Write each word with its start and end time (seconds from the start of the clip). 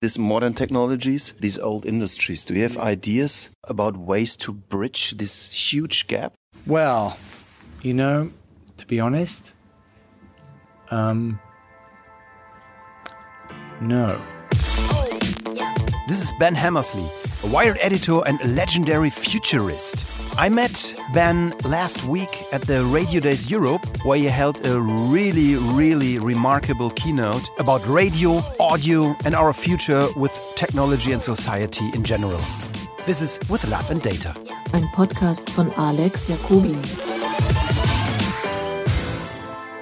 these 0.00 0.18
modern 0.18 0.54
technologies, 0.54 1.34
these 1.40 1.58
old 1.58 1.84
industries? 1.84 2.44
Do 2.44 2.54
you 2.54 2.62
have 2.62 2.78
ideas 2.78 3.50
about 3.64 3.96
ways 3.96 4.34
to 4.36 4.52
bridge 4.52 5.12
this 5.12 5.50
huge 5.52 6.06
gap? 6.06 6.32
Well, 6.66 7.18
you 7.82 7.92
know, 7.92 8.30
to 8.78 8.86
be 8.86 8.98
honest, 8.98 9.54
um, 10.90 11.38
no. 13.80 14.20
This 16.08 16.22
is 16.22 16.32
Ben 16.38 16.54
Hammersley, 16.54 17.04
a 17.44 17.52
Wired 17.52 17.78
editor 17.80 18.20
and 18.26 18.40
a 18.40 18.48
legendary 18.48 19.10
futurist. 19.10 20.19
I 20.40 20.48
met 20.48 20.94
Ben 21.12 21.52
last 21.64 22.02
week 22.04 22.30
at 22.50 22.62
the 22.62 22.82
Radio 22.84 23.20
Days 23.20 23.50
Europe, 23.50 23.84
where 24.06 24.16
he 24.16 24.24
held 24.24 24.64
a 24.64 24.80
really, 24.80 25.56
really 25.56 26.18
remarkable 26.18 26.88
keynote 26.92 27.50
about 27.58 27.86
radio, 27.86 28.40
audio, 28.58 29.14
and 29.26 29.34
our 29.34 29.52
future 29.52 30.08
with 30.16 30.32
technology 30.56 31.12
and 31.12 31.20
society 31.20 31.90
in 31.92 32.04
general. 32.04 32.40
This 33.04 33.20
is 33.20 33.38
With 33.50 33.68
Love 33.68 33.90
and 33.90 34.00
Data. 34.00 34.34
Ein 34.72 34.88
Podcast 34.94 35.50
von 35.50 35.74
Alex 35.76 36.28
Jacobi. 36.28 36.72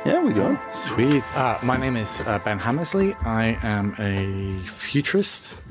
Yeah, 0.04 0.24
we 0.24 0.32
go. 0.32 0.58
Sweet. 0.72 1.22
Uh, 1.36 1.56
my 1.62 1.77
name 1.77 1.94
is 1.94 2.20
uh, 2.22 2.40
Ben 2.40 2.58
Hammersley. 2.58 3.14
I 3.20 3.56
am 3.62 3.94
a 4.00 4.58
futurist 4.66 5.62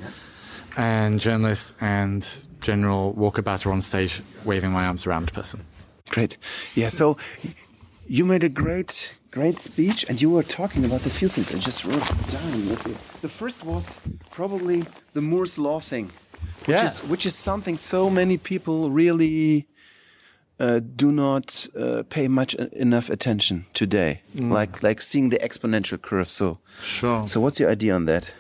and 0.78 1.20
journalist 1.20 1.73
and 1.81 2.47
general 2.72 3.14
walkabout 3.22 3.66
or 3.66 3.72
on 3.72 3.82
stage 3.82 4.22
waving 4.46 4.72
my 4.72 4.86
arms 4.90 5.08
around 5.08 5.32
person. 5.34 5.60
Great. 6.10 6.38
Yeah, 6.76 6.90
so 6.90 7.18
you 8.16 8.26
made 8.26 8.44
a 8.44 8.50
great, 8.64 9.14
great 9.32 9.58
speech 9.60 10.00
and 10.10 10.22
you 10.22 10.30
were 10.36 10.44
talking 10.60 10.84
about 10.86 11.02
the 11.02 11.10
few 11.10 11.30
things 11.30 11.48
I 11.56 11.60
just 11.70 11.84
wrote 11.86 12.08
down 12.28 12.70
with 12.70 12.84
you. 12.88 12.96
The 13.22 13.30
first 13.30 13.64
was 13.66 13.98
probably 14.32 14.86
the 15.14 15.22
Moore's 15.22 15.58
Law 15.58 15.80
thing, 15.80 16.06
which, 16.66 16.76
Yeah. 16.78 16.86
is, 16.86 17.00
which 17.12 17.26
is 17.26 17.36
something 17.36 17.78
so 17.78 18.10
many 18.10 18.38
people 18.38 18.78
really 19.04 19.66
uh, 20.59 20.80
do 20.96 21.12
not 21.12 21.68
uh, 21.76 22.02
pay 22.09 22.28
much 22.28 22.56
enough 22.86 23.09
attention 23.12 23.66
today. 23.74 24.22
Like, 24.58 24.81
like 24.88 25.02
seeing 25.02 25.30
the 25.30 25.38
exponential 25.48 26.00
curve. 26.02 26.30
So, 26.30 26.58
Sure. 26.81 27.28
so 27.28 27.40
what's 27.40 27.59
your 27.59 27.70
idea 27.72 27.94
on 27.96 28.06
that? 28.06 28.34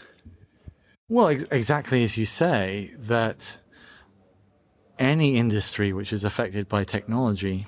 Well, 1.09 1.27
ex- 1.27 1.45
exactly 1.51 2.03
as 2.03 2.17
you 2.17 2.25
say, 2.25 2.91
that 3.11 3.59
any 4.99 5.37
industry 5.37 5.93
which 5.93 6.11
is 6.11 6.23
affected 6.23 6.67
by 6.67 6.83
technology 6.83 7.65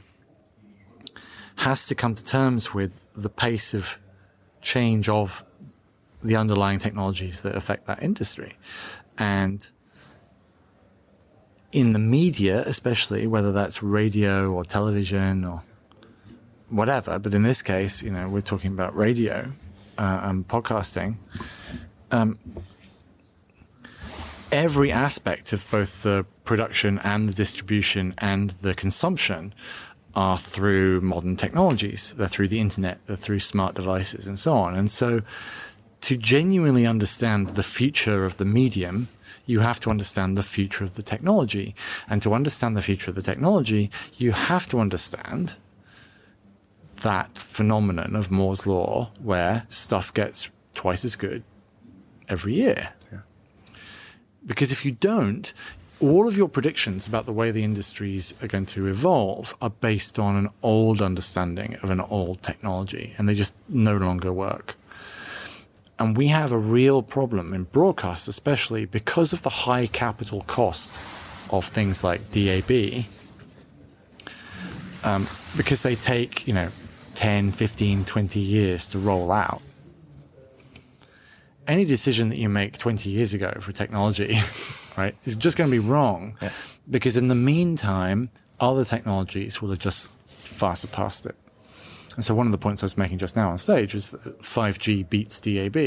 has 1.58 1.86
to 1.88 1.96
come 1.96 2.16
to 2.16 2.24
terms 2.24 2.74
with 2.74 3.08
the 3.14 3.30
pace 3.30 3.74
of 3.74 4.00
change 4.62 5.10
of 5.10 5.44
the 6.22 6.36
underlying 6.36 6.80
technologies 6.80 7.42
that 7.42 7.56
affect 7.56 7.86
that 7.86 8.02
industry. 8.02 8.56
And 9.18 9.70
in 11.72 11.92
the 11.92 12.00
media, 12.00 12.64
especially, 12.66 13.28
whether 13.28 13.52
that's 13.52 13.84
radio 13.84 14.52
or 14.52 14.64
television 14.64 15.46
or 15.46 15.62
whatever, 16.70 17.20
but 17.20 17.34
in 17.34 17.44
this 17.44 17.62
case, 17.62 18.02
you 18.02 18.12
know, 18.12 18.30
we're 18.30 18.42
talking 18.42 18.72
about 18.72 18.96
radio 18.96 19.52
uh, 19.98 20.20
and 20.24 20.48
podcasting 20.48 21.18
every 24.52 24.92
aspect 24.92 25.54
of 25.54 25.70
both 25.70 26.04
the 26.04 26.26
production 26.44 27.00
and 27.00 27.30
the 27.30 27.34
distribution 27.34 28.14
and 28.18 28.52
the 28.52 28.74
consumption 28.74 29.54
are 30.16 30.38
through 30.38 31.02
modern 31.02 31.36
technologies. 31.36 32.14
They're 32.18 32.28
through 32.28 32.48
the 32.48 32.60
internet, 32.60 33.06
they're 33.06 33.16
through 33.16 33.40
smart 33.40 33.76
devices 33.76 34.28
and 34.28 34.38
so 34.38 34.58
on. 34.58 34.76
And 34.76 34.90
so 34.90 35.22
to 36.02 36.18
genuinely 36.18 36.86
understand 36.86 37.50
the 37.50 37.64
future 37.64 38.26
of 38.26 38.38
the 38.38 38.46
medium, 38.46 39.10
you 39.46 39.60
have 39.60 39.80
to 39.82 39.90
understand 39.90 40.38
the 40.38 40.44
future 40.44 40.84
of 40.84 40.96
the 40.96 41.04
technology. 41.04 41.76
And 42.10 42.22
to 42.24 42.34
understand 42.34 42.76
the 42.76 42.82
future 42.82 43.12
of 43.12 43.16
the 43.16 43.22
technology, 43.22 43.90
you 44.18 44.32
have 44.32 44.68
to 44.70 44.80
understand 44.80 45.56
that 47.02 47.38
phenomenon 47.38 48.16
of 48.16 48.32
Moore's 48.32 48.68
law 48.68 49.12
where 49.22 49.66
stuff 49.70 50.14
gets 50.14 50.52
twice 50.74 51.06
as 51.06 51.16
good 51.16 51.44
every 52.28 52.56
year. 52.56 52.94
Because 54.46 54.72
if 54.72 54.86
you 54.86 54.92
don't, 54.92 55.54
all 56.00 56.28
of 56.28 56.38
your 56.38 56.48
predictions 56.48 57.08
about 57.08 57.26
the 57.26 57.34
way 57.34 57.52
the 57.52 57.64
industries 57.64 58.34
are 58.42 58.48
going 58.48 58.66
to 58.68 58.88
evolve 58.88 59.56
are 59.62 59.70
based 59.70 60.18
on 60.18 60.36
an 60.36 60.50
old 60.64 61.02
understanding 61.02 61.76
of 61.84 61.90
an 61.90 62.00
old 62.00 62.42
technology, 62.42 63.14
and 63.18 63.28
they 63.28 63.34
just 63.34 63.56
no 63.68 63.98
longer 63.98 64.32
work. 64.32 64.76
And 65.98 66.16
we 66.16 66.28
have 66.28 66.54
a 66.54 66.58
real 66.58 67.02
problem 67.02 67.54
in 67.54 67.66
broadcast, 67.66 68.30
especially 68.30 68.86
because 68.86 69.34
of 69.34 69.42
the 69.42 69.50
high 69.50 69.88
capital 69.88 70.42
cost 70.42 70.98
of 71.52 71.66
things 71.66 72.04
like 72.04 72.32
DAB, 72.32 73.04
um, 75.04 75.28
because 75.58 75.82
they 75.82 75.96
take, 75.96 76.48
you 76.48 76.54
know, 76.54 76.70
10, 77.16 77.52
15, 77.52 78.06
20 78.06 78.40
years 78.40 78.88
to 78.88 78.98
roll 78.98 79.32
out 79.34 79.62
any 81.70 81.86
decision 81.86 82.30
that 82.30 82.38
you 82.38 82.50
make 82.50 82.78
20 82.78 83.10
years 83.10 83.34
ago 83.34 83.54
for 83.62 83.72
technology, 83.72 84.36
right, 84.98 85.16
is 85.24 85.36
just 85.36 85.56
going 85.56 85.70
to 85.70 85.72
be 85.72 85.80
wrong 85.80 86.36
because 86.90 87.16
in 87.16 87.28
the 87.28 87.36
meantime, 87.36 88.32
other 88.60 88.84
technologies 88.84 89.62
will 89.62 89.70
have 89.70 89.80
just 89.80 90.12
far 90.26 90.76
surpassed 90.76 91.26
it. 91.26 91.36
And 92.16 92.26
so 92.26 92.34
one 92.34 92.48
of 92.48 92.52
the 92.52 92.58
points 92.58 92.84
I 92.84 92.86
was 92.86 92.98
making 92.98 93.20
just 93.20 93.36
now 93.36 93.50
on 93.50 93.58
stage 93.60 93.94
was 93.94 94.12
that 94.12 94.42
5G 94.42 95.10
beats 95.10 95.40
DAB. 95.40 95.78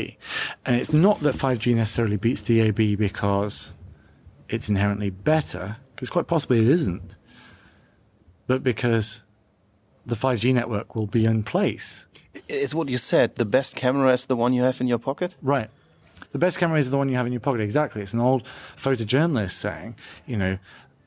And 0.65 0.76
it's 0.76 0.93
not 0.93 1.20
that 1.20 1.34
5G 1.34 1.75
necessarily 1.75 2.16
beats 2.16 2.43
DAB 2.43 2.97
because 2.97 3.75
it's 4.49 4.69
inherently 4.69 5.10
better, 5.10 5.78
because 5.94 6.09
quite 6.09 6.28
possibly 6.28 6.60
it 6.60 6.69
isn't, 6.69 7.16
but 8.47 8.62
because 8.62 9.25
the 10.06 10.14
5G 10.14 10.54
network 10.54 10.94
will 10.94 11.09
be 11.09 11.25
in 11.25 11.43
place. 11.43 12.06
It's 12.52 12.74
what 12.74 12.88
you 12.88 12.98
said. 12.98 13.36
The 13.36 13.44
best 13.44 13.76
camera 13.76 14.12
is 14.12 14.26
the 14.26 14.36
one 14.36 14.52
you 14.52 14.62
have 14.62 14.80
in 14.80 14.86
your 14.86 14.98
pocket. 14.98 15.36
Right. 15.42 15.70
The 16.32 16.38
best 16.38 16.58
camera 16.58 16.78
is 16.78 16.90
the 16.90 16.98
one 16.98 17.08
you 17.08 17.16
have 17.16 17.26
in 17.26 17.32
your 17.32 17.40
pocket. 17.40 17.60
Exactly. 17.60 18.02
It's 18.02 18.14
an 18.14 18.20
old 18.20 18.44
photojournalist 18.76 19.52
saying, 19.52 19.96
you 20.26 20.36
know, 20.36 20.58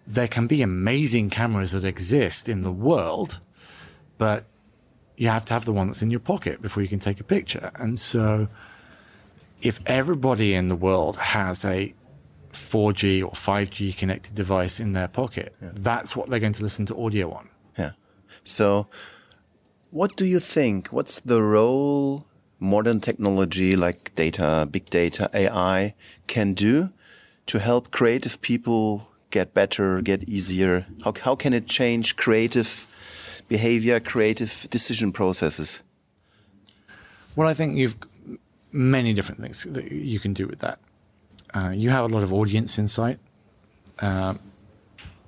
there 0.06 0.28
can 0.28 0.47
be 0.47 0.61
amazing 0.61 1.29
cameras 1.29 1.72
that 1.72 1.83
exist 1.83 2.47
in 2.47 2.61
the 2.61 2.72
world, 2.72 3.39
but 4.17 4.45
you 5.17 5.29
have 5.29 5.45
to 5.45 5.53
have 5.53 5.66
the 5.66 5.73
one 5.73 5.88
that's 5.88 6.01
in 6.01 6.11
your 6.11 6.19
pocket 6.19 6.61
before 6.61 6.83
you 6.83 6.89
can 6.89 7.00
take 7.00 7.19
a 7.19 7.23
picture. 7.23 7.72
And 7.75 7.97
so 7.97 8.47
if 9.62 9.79
everybody 9.85 10.53
in 10.53 10.67
the 10.67 10.75
world 10.75 11.16
has 11.17 11.66
a 11.66 11.94
4G 12.51 13.23
or 13.23 13.31
5G 13.31 13.97
connected 13.97 14.35
device 14.35 14.79
in 14.79 14.91
their 14.91 15.07
pocket, 15.07 15.56
that's 15.59 16.16
what 16.16 16.29
they're 16.29 16.39
going 16.39 16.53
to 16.53 16.63
listen 16.63 16.85
to 16.88 16.97
audio 16.97 17.31
on. 17.31 17.50
Yeah. 17.77 17.91
So, 18.44 18.88
what 19.95 20.17
do 20.17 20.25
you 20.25 20.41
think? 20.41 20.89
What's 20.89 21.22
the 21.22 21.41
role 21.41 22.25
modern 22.59 23.00
technology 23.00 23.78
like 23.78 24.13
data, 24.16 24.67
big 24.69 24.89
data, 24.89 25.29
AI 25.33 25.95
can 26.28 26.53
do 26.53 26.89
to 27.45 27.59
help 27.59 27.91
creative 27.91 28.41
people 28.41 29.07
get 29.29 29.53
better, 29.53 30.01
get 30.01 30.28
easier? 30.28 30.85
How, 31.06 31.13
how 31.23 31.35
can 31.38 31.53
it 31.53 31.67
change 31.67 32.17
creative 32.17 32.88
behavior, 33.47 34.01
creative 34.01 34.67
decision 34.69 35.13
processes? 35.13 35.81
Well, 37.38 37.47
I 37.47 37.53
think 37.53 37.77
you've 37.77 37.95
many 38.73 39.13
different 39.13 39.39
things 39.39 39.63
that 39.63 39.94
you 39.94 40.19
can 40.19 40.33
do 40.33 40.45
with 40.45 40.59
that. 40.59 40.77
Uh, 41.53 41.69
you 41.69 41.89
have 41.91 42.03
a 42.03 42.13
lot 42.13 42.22
of 42.22 42.33
audience 42.33 42.77
insight. 42.77 43.17
Um, 44.01 44.39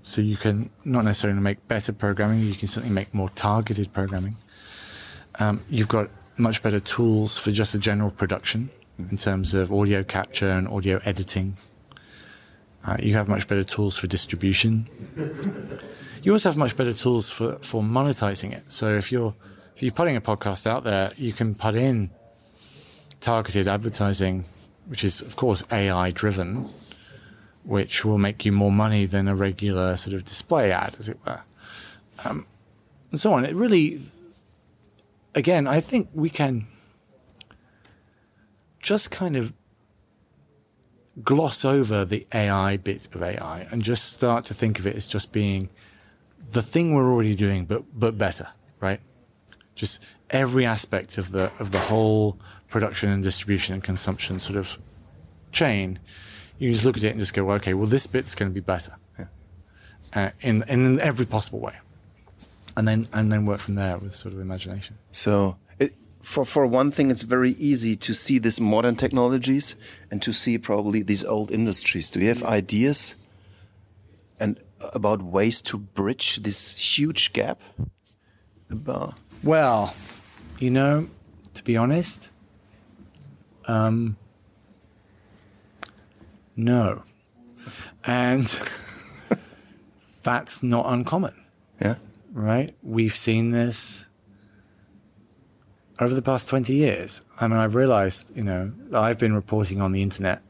so 0.04 0.20
you 0.20 0.36
can 0.36 0.72
not 0.84 1.06
necessarily 1.06 1.40
make 1.40 1.66
better 1.70 1.94
programming, 1.94 2.42
you 2.42 2.56
can 2.56 2.68
certainly 2.68 2.94
make 2.94 3.14
more 3.14 3.30
targeted 3.30 3.94
programming. 3.94 4.36
Um, 5.40 5.62
you've 5.70 5.88
got 5.88 6.10
much 6.38 6.62
better 6.62 6.80
tools 6.80 7.38
for 7.38 7.52
just 7.52 7.74
the 7.74 7.80
general 7.80 8.12
production 8.12 8.70
in 8.98 9.18
terms 9.18 9.54
of 9.54 9.72
audio 9.72 10.04
capture 10.04 10.50
and 10.50 10.68
audio 10.68 11.00
editing. 11.06 11.58
Uh, 12.86 12.98
you 13.00 13.14
have 13.14 13.28
much 13.28 13.48
better 13.48 13.64
tools 13.64 13.98
for 13.98 14.08
distribution. 14.08 14.88
You 16.24 16.34
also 16.34 16.50
have 16.50 16.58
much 16.58 16.76
better 16.76 16.92
tools 16.92 17.30
for, 17.30 17.58
for 17.60 17.82
monetizing 17.82 18.52
it. 18.52 18.70
So 18.70 18.96
if 18.96 19.14
you're 19.14 19.34
if 19.76 19.84
you're 19.84 19.94
putting 19.94 20.18
a 20.18 20.22
podcast 20.22 20.68
out 20.68 20.84
there, 20.84 21.12
you 21.16 21.32
can 21.32 21.56
put 21.56 21.76
in 21.76 22.10
targeted 23.22 23.68
advertising, 23.68 24.44
which 24.88 25.04
is 25.06 25.22
of 25.22 25.38
course 25.38 25.64
AI 25.72 26.12
driven, 26.12 26.68
which 27.64 28.04
will 28.04 28.18
make 28.18 28.44
you 28.44 28.52
more 28.52 28.72
money 28.74 29.06
than 29.06 29.30
a 29.30 29.36
regular 29.36 29.96
sort 29.96 30.16
of 30.16 30.26
display 30.26 30.72
ad, 30.72 30.96
as 31.00 31.08
it 31.08 31.18
were, 31.26 31.44
um, 32.26 32.46
and 33.12 33.20
so 33.20 33.32
on. 33.32 33.46
It 33.46 33.56
really, 33.56 34.02
again, 35.38 35.68
I 35.68 35.80
think 35.80 36.10
we 36.14 36.30
can 36.30 36.66
just 38.80 39.12
kind 39.12 39.36
of 39.36 39.54
gloss 41.24 41.64
over 41.64 42.04
the 42.04 42.26
AI 42.34 42.78
bit 42.78 43.08
of 43.14 43.22
AI 43.22 43.68
and 43.72 43.82
just 43.84 44.12
start 44.12 44.44
to 44.46 44.54
think 44.54 44.80
of 44.80 44.88
it 44.88 44.96
as 44.96 45.08
just 45.08 45.32
being 45.32 45.70
the 46.52 46.62
thing 46.62 46.94
we're 46.94 47.12
already 47.12 47.36
doing, 47.36 47.66
but 47.66 47.84
but 47.94 48.18
better, 48.18 48.48
right? 48.80 49.00
Just 49.76 50.04
every 50.32 50.66
aspect 50.66 51.18
of 51.18 51.32
the 51.32 51.52
of 51.60 51.72
the 51.72 51.80
whole 51.80 52.40
production 52.68 53.10
and 53.10 53.24
distribution 53.24 53.74
and 53.76 53.84
consumption 53.84 54.40
sort 54.40 54.58
of 54.58 54.78
chain, 55.52 56.00
you 56.58 56.72
just 56.72 56.84
look 56.84 56.98
at 56.98 57.04
it 57.04 57.12
and 57.12 57.20
just 57.20 57.34
go, 57.34 57.52
okay, 57.52 57.74
well, 57.74 57.86
this 57.86 58.08
bit's 58.08 58.36
going 58.36 58.50
to 58.50 58.54
be 58.54 58.60
better 58.60 58.96
uh, 60.14 60.32
in, 60.42 60.64
in 60.68 61.00
every 61.00 61.26
possible 61.26 61.60
way. 61.60 61.76
And 62.78 62.88
then, 62.88 63.08
and 63.12 63.32
then 63.32 63.46
work 63.46 63.60
from 63.60 63.76
there 63.76 63.98
with 63.98 64.14
sort 64.14 64.34
of 64.34 64.40
imagination. 64.40 64.98
So, 65.12 65.58
it, 65.80 65.96
for 66.22 66.46
for 66.46 66.66
one 66.68 66.92
thing, 66.92 67.10
it's 67.12 67.24
very 67.24 67.52
easy 67.54 67.96
to 67.96 68.14
see 68.14 68.38
these 68.38 68.62
modern 68.62 68.96
technologies 68.96 69.76
and 70.12 70.22
to 70.22 70.32
see 70.32 70.58
probably 70.60 71.02
these 71.02 71.26
old 71.26 71.52
industries. 71.52 72.12
Do 72.12 72.20
you 72.20 72.28
have 72.28 72.44
ideas 72.44 73.16
and 74.40 74.60
about 74.94 75.22
ways 75.24 75.62
to 75.64 75.78
bridge 75.78 76.38
this 76.38 76.76
huge 76.98 77.34
gap? 77.34 77.60
About 78.70 79.16
Well, 79.44 79.96
you 80.60 80.70
know, 80.70 81.08
to 81.54 81.64
be 81.64 81.78
honest, 81.78 82.32
um, 83.66 84.18
no. 86.56 87.04
And 88.06 88.46
that's 90.24 90.64
not 90.64 90.86
uncommon, 90.88 91.34
yeah, 91.82 91.96
right? 92.38 92.72
We've 92.84 93.16
seen 93.16 93.50
this 93.50 94.12
over 96.00 96.14
the 96.14 96.22
past 96.22 96.48
20 96.48 96.72
years. 96.74 97.26
I 97.42 97.48
mean, 97.48 97.58
I've 97.58 97.74
realized, 97.74 98.38
you 98.38 98.44
know, 98.44 98.72
I've 98.94 99.18
been 99.18 99.34
reporting 99.34 99.82
on 99.82 99.92
the 99.92 100.04
internet 100.04 100.44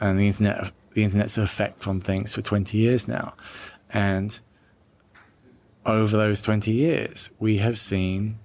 and 0.00 0.18
the 0.20 0.28
internet, 0.28 0.70
the 0.94 1.02
internet's 1.02 1.36
effect 1.36 1.88
on 1.88 2.00
things 2.00 2.34
for 2.36 2.42
20 2.42 2.78
years 2.78 3.08
now. 3.08 3.34
And 3.92 4.38
over 5.84 6.16
those 6.16 6.42
20 6.42 6.70
years, 6.70 7.30
we 7.40 7.58
have 7.58 7.76
seen 7.76 8.38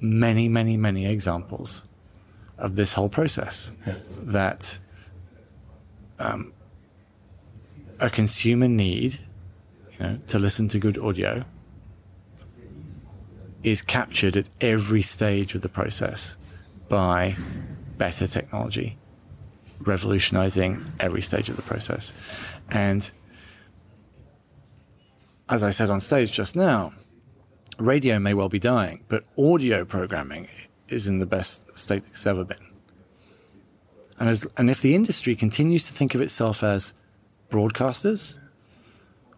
many, 0.00 0.48
many, 0.48 0.76
many 0.76 1.06
examples 1.06 1.84
of 2.58 2.74
this 2.74 2.94
whole 2.94 3.08
process 3.08 3.70
that 4.20 4.78
um, 6.18 6.52
a 8.00 8.10
consumer 8.10 8.66
need 8.66 9.20
you 9.98 10.06
know, 10.06 10.18
to 10.26 10.38
listen 10.38 10.68
to 10.68 10.78
good 10.78 10.98
audio 10.98 11.44
is 13.62 13.82
captured 13.82 14.36
at 14.36 14.48
every 14.60 15.02
stage 15.02 15.54
of 15.54 15.62
the 15.62 15.68
process 15.68 16.36
by 16.88 17.36
better 17.98 18.26
technology, 18.26 18.96
revolutionizing 19.80 20.84
every 21.00 21.22
stage 21.22 21.48
of 21.48 21.56
the 21.56 21.62
process. 21.62 22.12
And 22.70 23.10
as 25.48 25.62
I 25.62 25.70
said 25.70 25.90
on 25.90 26.00
stage 26.00 26.32
just 26.32 26.54
now, 26.54 26.92
radio 27.78 28.18
may 28.18 28.34
well 28.34 28.48
be 28.48 28.58
dying, 28.58 29.04
but 29.08 29.24
audio 29.38 29.84
programming 29.84 30.48
is 30.88 31.06
in 31.06 31.18
the 31.18 31.26
best 31.26 31.76
state 31.76 32.04
it's 32.08 32.26
ever 32.26 32.44
been. 32.44 32.58
And, 34.18 34.28
as, 34.28 34.46
and 34.56 34.70
if 34.70 34.80
the 34.80 34.94
industry 34.94 35.34
continues 35.34 35.86
to 35.88 35.92
think 35.92 36.14
of 36.14 36.20
itself 36.20 36.62
as 36.62 36.94
broadcasters, 37.50 38.38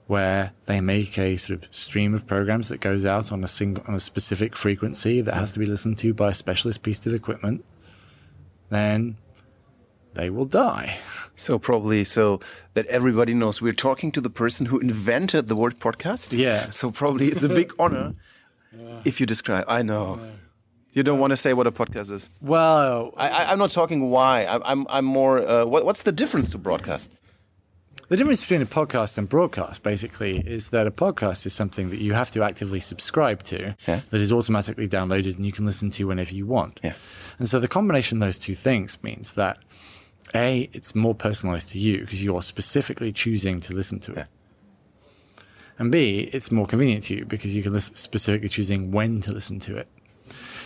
where 0.09 0.53
they 0.65 0.81
make 0.81 1.19
a 1.19 1.37
sort 1.37 1.63
of 1.63 1.69
stream 1.73 2.15
of 2.15 2.27
programs 2.27 2.71
that 2.71 2.81
goes 2.81 3.05
out 3.05 3.31
on 3.31 3.45
a 3.45 3.47
single, 3.47 3.85
on 3.87 3.95
a 3.95 4.01
specific 4.01 4.57
frequency 4.57 5.21
that 5.21 5.35
has 5.35 5.53
to 5.53 5.59
be 5.59 5.67
listened 5.67 5.99
to 5.99 6.15
by 6.15 6.31
a 6.31 6.35
specialist 6.35 6.83
piece 6.83 7.07
of 7.07 7.13
equipment, 7.13 7.63
then 8.71 9.19
they 10.15 10.31
will 10.31 10.47
die. 10.47 10.99
So 11.39 11.57
probably 11.57 12.03
so 12.03 12.41
that 12.75 12.85
everybody 12.87 13.33
knows 13.33 13.63
we're 13.63 13.73
talking 13.73 14.11
to 14.11 14.21
the 14.21 14.29
person 14.29 14.67
who 14.67 14.81
invented 14.81 15.47
the 15.47 15.55
word 15.55 15.79
podcast. 15.79 16.37
Yeah. 16.37 16.71
So 16.71 16.91
probably 16.91 17.27
it's 17.27 17.45
a 17.45 17.49
big 17.49 17.73
honor 17.79 18.15
if 19.05 19.21
you 19.21 19.27
describe. 19.27 19.65
I 19.69 19.83
know. 19.83 20.19
You 20.95 21.05
don't 21.05 21.21
want 21.21 21.31
to 21.31 21.37
say 21.37 21.53
what 21.53 21.69
a 21.69 21.71
podcast 21.71 22.11
is. 22.11 22.29
Well, 22.41 23.15
I, 23.17 23.29
I, 23.29 23.53
I'm 23.53 23.59
not 23.61 23.71
talking 23.71 24.11
why. 24.11 24.47
I, 24.47 24.59
I'm 24.73 24.85
I'm 24.91 25.05
more. 25.05 25.39
Uh, 25.39 25.65
what, 25.65 25.85
what's 25.85 26.03
the 26.03 26.11
difference 26.11 26.51
to 26.51 26.59
broadcast? 26.59 27.13
The 28.09 28.17
difference 28.17 28.41
between 28.41 28.63
a 28.63 28.67
podcast 28.67 29.19
and 29.19 29.29
broadcast 29.29 29.83
basically 29.83 30.39
is 30.39 30.71
that 30.71 30.87
a 30.87 30.91
podcast 30.91 31.45
is 31.45 31.53
something 31.53 31.91
that 31.91 32.01
you 32.01 32.15
have 32.15 32.31
to 32.31 32.43
actively 32.43 32.81
subscribe 32.81 33.43
to 33.45 33.77
Yeah. 33.87 34.01
that 34.11 34.21
is 34.21 34.33
automatically 34.33 34.89
downloaded 34.89 35.37
and 35.37 35.45
you 35.45 35.53
can 35.53 35.67
listen 35.67 35.91
to 35.91 36.07
whenever 36.07 36.35
you 36.35 36.47
want. 36.47 36.81
Yeah. 36.83 36.95
And 37.39 37.47
so 37.49 37.61
the 37.61 37.69
combination 37.69 38.17
of 38.19 38.27
those 38.27 38.39
two 38.39 38.55
things 38.55 39.03
means 39.03 39.33
that 39.33 39.59
A, 40.35 40.71
it's 40.73 40.95
more 40.95 41.15
personalized 41.15 41.69
to 41.71 41.79
you 41.79 42.01
because 42.01 42.25
you're 42.25 42.41
specifically 42.43 43.13
choosing 43.13 43.61
to 43.61 43.75
listen 43.75 44.01
to 44.01 44.13
it. 44.15 44.27
And 45.79 45.93
B, 45.93 46.31
it's 46.33 46.51
more 46.51 46.67
convenient 46.67 47.05
to 47.05 47.15
you 47.17 47.25
because 47.27 47.55
you 47.55 47.63
can 47.63 47.75
listen, 47.75 47.95
specifically 47.95 48.49
choosing 48.49 48.91
when 48.91 49.21
to 49.21 49.33
listen 49.33 49.59
to 49.61 49.77
it. 49.77 49.87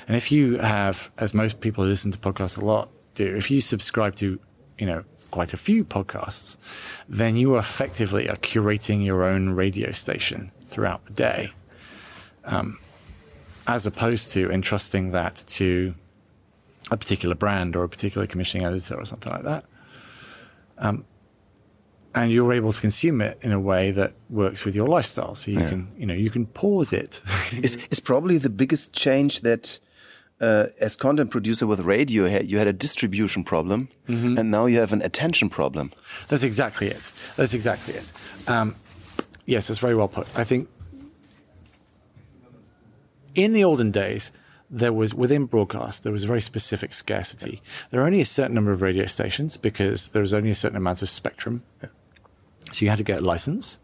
And 0.06 0.16
if 0.16 0.30
you 0.32 0.58
have, 0.58 1.10
as 1.18 1.34
most 1.34 1.60
people 1.60 1.82
who 1.84 1.90
listen 1.90 2.12
to 2.12 2.18
podcasts 2.18 2.56
a 2.60 2.64
lot 2.64 2.88
do, 3.14 3.36
if 3.36 3.50
you 3.50 3.60
subscribe 3.60 4.14
to, 4.16 4.38
you 4.78 4.86
know, 4.86 5.04
quite 5.32 5.52
a 5.52 5.56
few 5.56 5.84
podcasts, 5.84 6.56
then 7.08 7.34
you 7.34 7.56
effectively 7.56 8.28
are 8.28 8.36
curating 8.36 9.04
your 9.04 9.24
own 9.24 9.50
radio 9.50 9.90
station 9.90 10.52
throughout 10.64 11.04
the 11.06 11.12
day, 11.12 11.50
um, 12.44 12.78
as 13.66 13.84
opposed 13.86 14.32
to 14.32 14.48
entrusting 14.52 15.10
that 15.10 15.34
to 15.48 15.94
a 16.92 16.96
particular 16.96 17.34
brand 17.34 17.74
or 17.74 17.82
a 17.82 17.88
particular 17.88 18.28
commissioning 18.28 18.64
editor 18.64 18.94
or 18.94 19.04
something 19.04 19.32
like 19.32 19.42
that. 19.42 19.64
Um, 20.78 21.04
and 22.14 22.30
you're 22.30 22.52
able 22.52 22.72
to 22.72 22.80
consume 22.80 23.20
it 23.22 23.38
in 23.40 23.52
a 23.52 23.60
way 23.60 23.90
that 23.90 24.12
works 24.28 24.64
with 24.64 24.76
your 24.76 24.86
lifestyle. 24.86 25.34
So 25.34 25.50
you 25.50 25.58
can, 25.58 25.88
you 25.96 26.04
know, 26.04 26.14
you 26.14 26.28
can 26.28 26.46
pause 26.46 26.92
it. 26.92 27.22
it. 27.52 27.64
Is 27.64 27.78
is 27.90 28.00
probably 28.00 28.38
the 28.38 28.50
biggest 28.50 28.92
change 28.92 29.40
that. 29.40 29.80
Uh, 30.42 30.66
as 30.80 30.96
content 30.96 31.30
producer 31.30 31.68
with 31.68 31.78
radio, 31.80 32.24
you 32.26 32.58
had- 32.58 32.66
a 32.66 32.72
distribution 32.72 33.44
problem, 33.44 33.88
and 34.08 34.50
now 34.50 34.66
you 34.66 34.80
have 34.80 34.92
an 34.92 35.00
attention 35.02 35.48
problem. 35.48 35.92
That's 36.28 36.42
exactly 36.42 36.88
it. 36.88 37.12
That's 37.36 37.54
exactly 37.54 37.94
it. 37.94 38.12
Um, 38.48 38.74
yes, 39.46 39.68
that's 39.68 39.78
very 39.78 39.94
well 39.94 40.08
put. 40.08 40.26
I 40.36 40.42
think 40.42 40.68
in 43.34 43.52
the 43.52 43.62
olden 43.64 43.90
days, 43.92 44.32
there 44.70 44.92
was 44.92 45.14
within 45.14 45.44
broadcast 45.46 46.02
there 46.02 46.12
was 46.12 46.24
a 46.24 46.26
very 46.26 46.40
specific 46.40 46.92
scarcity. 46.94 47.62
There 47.90 48.00
are 48.00 48.06
only 48.06 48.20
a 48.20 48.24
certain 48.26 48.54
number 48.54 48.72
of 48.72 48.82
radio 48.82 49.06
stations 49.06 49.56
because 49.56 50.08
there 50.08 50.22
was 50.22 50.32
only 50.34 50.50
a 50.50 50.54
certain 50.54 50.76
amount 50.76 51.02
of 51.02 51.08
spectrum, 51.10 51.62
so 52.72 52.84
you 52.84 52.88
had 52.88 52.98
to 52.98 53.04
get 53.04 53.18
a 53.18 53.24
license. 53.24 53.78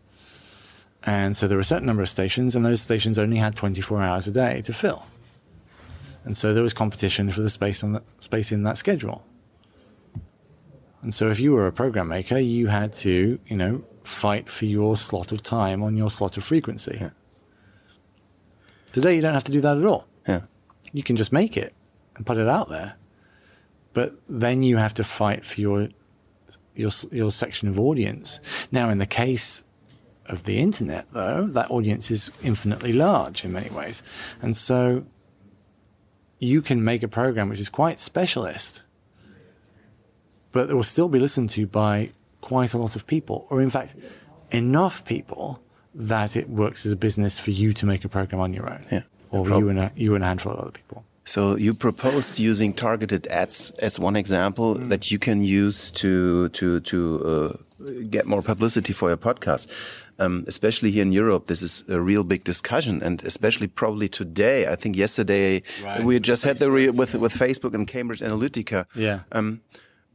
And 1.05 1.37
so 1.37 1.46
there 1.46 1.56
were 1.56 1.62
a 1.62 1.64
certain 1.64 1.87
number 1.87 2.02
of 2.02 2.08
stations, 2.08 2.56
and 2.56 2.64
those 2.64 2.82
stations 2.82 3.19
only 3.19 3.37
had 3.37 3.55
24 3.55 4.02
hours 4.02 4.26
a 4.26 4.32
day 4.32 4.60
to 4.62 4.72
fill. 4.72 5.06
And 6.28 6.36
so 6.36 6.52
there 6.52 6.62
was 6.62 6.75
competition 6.75 7.30
for 7.30 7.40
the 7.40 7.48
space 7.48 7.82
on 7.82 7.92
the 7.94 8.02
space 8.19 8.52
in 8.52 8.62
that 8.64 8.76
schedule. 8.76 9.25
And 11.00 11.14
so 11.14 11.30
if 11.30 11.40
you 11.40 11.52
were 11.52 11.66
a 11.66 11.72
program 11.72 12.08
maker, 12.08 12.36
you 12.36 12.67
had 12.67 12.93
to, 13.05 13.38
you 13.46 13.56
know, 13.56 13.82
fight 14.05 14.50
for 14.50 14.67
your 14.67 14.98
slot 14.98 15.32
of 15.32 15.43
time 15.43 15.82
on 15.82 15.96
your 15.96 16.10
slot 16.10 16.36
of 16.36 16.44
frequency. 16.44 17.10
Today 18.93 19.17
you 19.17 19.22
don't 19.22 19.32
have 19.32 19.44
to 19.44 19.53
do 19.53 19.62
that 19.62 19.79
at 19.79 19.86
all. 19.86 20.06
Yeah. 20.29 20.43
You 20.93 21.03
can 21.03 21.17
just 21.17 21.32
make 21.32 21.56
it 21.56 21.72
and 22.14 22.26
put 22.26 22.36
it 22.36 22.46
out 22.46 22.69
there. 22.69 22.96
But 23.94 24.12
then 24.29 24.62
you 24.62 24.76
have 24.76 24.93
to 24.94 25.05
fight 25.05 25.46
for 25.46 25.58
your 25.62 25.88
your 26.74 26.91
your 27.10 27.31
section 27.31 27.70
of 27.70 27.81
audience. 27.81 28.43
Now 28.70 28.91
in 28.91 28.98
the 28.98 29.06
case 29.06 29.64
of 30.26 30.44
the 30.44 30.58
internet 30.58 31.06
though, 31.14 31.46
that 31.46 31.70
audience 31.70 32.10
is 32.10 32.31
infinitely 32.43 32.93
large 32.93 33.46
in 33.46 33.55
many 33.55 33.70
ways. 33.70 34.03
And 34.43 34.55
so 34.55 35.06
you 36.38 36.62
can 36.62 36.82
make 36.84 37.02
a 37.02 37.08
program 37.08 37.48
which 37.48 37.60
is 37.60 37.68
quite 37.68 37.98
specialist 38.00 38.82
but 40.52 40.70
it 40.70 40.74
will 40.74 40.82
still 40.84 41.08
be 41.08 41.18
listened 41.18 41.50
to 41.50 41.66
by 41.66 42.10
quite 42.40 42.72
a 42.72 42.78
lot 42.78 42.96
of 42.96 43.06
people, 43.06 43.46
or 43.50 43.60
in 43.60 43.68
fact, 43.70 43.94
enough 44.50 45.04
people 45.04 45.60
that 45.94 46.36
it 46.36 46.48
works 46.48 46.86
as 46.86 46.92
a 46.92 46.96
business 46.96 47.38
for 47.38 47.50
you 47.50 47.72
to 47.74 47.84
make 47.84 48.04
a 48.04 48.08
program 48.08 48.40
on 48.40 48.52
your 48.54 48.70
own, 48.70 48.86
Yeah. 48.90 49.02
or 49.30 49.44
Prob- 49.44 49.60
you 49.60 49.68
and 49.68 49.78
a, 49.78 49.92
you 49.94 50.14
and 50.14 50.24
a 50.24 50.26
handful 50.26 50.52
of 50.52 50.58
other 50.60 50.70
people. 50.70 51.04
So 51.24 51.56
you 51.56 51.74
proposed 51.74 52.38
using 52.38 52.72
targeted 52.72 53.26
ads 53.26 53.70
as 53.82 53.98
one 53.98 54.16
example 54.16 54.74
that 54.74 55.10
you 55.12 55.18
can 55.18 55.44
use 55.44 55.90
to 55.90 56.48
to 56.50 56.80
to 56.80 56.98
uh, 57.82 57.84
get 58.08 58.26
more 58.26 58.40
publicity 58.40 58.94
for 58.94 59.08
your 59.10 59.18
podcast. 59.18 59.66
Um, 60.20 60.44
especially 60.48 60.91
here 60.91 61.03
in 61.03 61.13
Europe, 61.13 61.46
this 61.46 61.63
is 61.63 61.84
a 61.89 62.01
real 62.01 62.25
big 62.25 62.43
discussion, 62.44 63.03
and 63.03 63.22
especially 63.25 63.69
probably 63.69 64.08
today. 64.08 64.67
I 64.67 64.75
think 64.77 64.96
yesterday 64.96 65.63
Right. 65.84 66.05
we 66.05 66.19
just 66.19 66.43
had 66.44 66.56
the 66.56 66.70
re 66.70 66.89
with 66.91 67.15
with 67.15 67.32
Facebook 67.32 67.72
and 67.75 67.87
Cambridge 67.87 68.20
Analytica. 68.20 68.87
Yeah. 68.96 69.20
Um, 69.31 69.60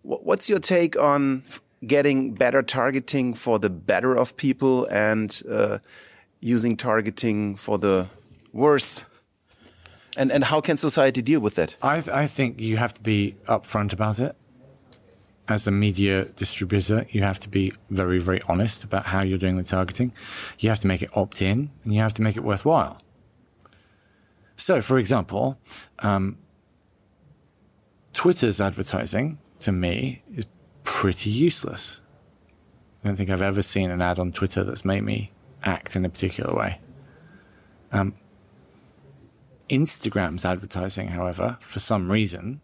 wh- 0.02 0.22
what's 0.26 0.50
your 0.50 0.60
take 0.60 1.00
on 1.00 1.44
getting 1.88 2.34
better 2.36 2.62
targeting 2.64 3.34
for 3.36 3.60
the 3.60 3.70
better 3.70 4.18
of 4.18 4.36
people 4.36 4.86
and 4.92 5.42
uh, 5.50 5.78
using 6.42 6.76
targeting 6.78 7.56
for 7.58 7.78
the 7.80 8.08
worse? 8.52 9.06
And 10.18 10.32
and 10.32 10.44
how 10.44 10.62
can 10.62 10.78
society 10.78 11.22
deal 11.22 11.40
with 11.40 11.56
that? 11.56 11.78
I, 11.82 12.24
I 12.24 12.28
think 12.28 12.60
you 12.60 12.76
have 12.78 12.92
to 12.94 13.02
be 13.02 13.36
upfront 13.48 13.94
about 13.94 14.20
it. 14.20 14.36
As 15.48 15.68
a 15.68 15.72
media 15.72 16.26
distributor, 16.26 17.06
you 17.10 17.22
have 17.24 17.40
to 17.42 17.50
be 17.50 17.74
very, 17.90 18.20
very 18.20 18.42
honest 18.48 18.84
about 18.84 19.08
how 19.08 19.22
you're 19.22 19.38
doing 19.38 19.58
the 19.58 19.64
targeting. 19.64 20.14
You 20.60 20.70
have 20.70 20.80
to 20.80 20.88
make 20.88 21.02
it 21.02 21.10
opt 21.16 21.42
in 21.42 21.70
and 21.84 21.94
you 21.94 22.00
have 22.00 22.14
to 22.14 22.22
make 22.22 22.38
it 22.38 22.44
worthwhile. 22.44 23.02
So, 24.56 24.82
for 24.82 24.98
example, 24.98 25.60
um, 26.00 26.38
Twitter's 28.14 28.62
advertising 28.62 29.40
to 29.60 29.72
me 29.72 30.24
is 30.34 30.46
pretty 30.84 31.30
useless. 31.30 32.02
I 33.04 33.08
don't 33.08 33.18
think 33.18 33.30
I've 33.30 33.42
ever 33.42 33.62
seen 33.62 33.92
an 33.92 34.02
ad 34.02 34.20
on 34.20 34.32
Twitter 34.32 34.64
that's 34.64 34.86
made 34.86 35.04
me 35.04 35.32
act 35.64 35.96
in 35.96 36.06
a 36.06 36.10
particular 36.10 36.56
way. 36.56 36.80
Um, 37.92 38.16
Instagram's 39.70 40.46
advertising, 40.46 41.10
however, 41.10 41.58
for 41.60 41.80
some 41.80 42.12
reason, 42.12 42.62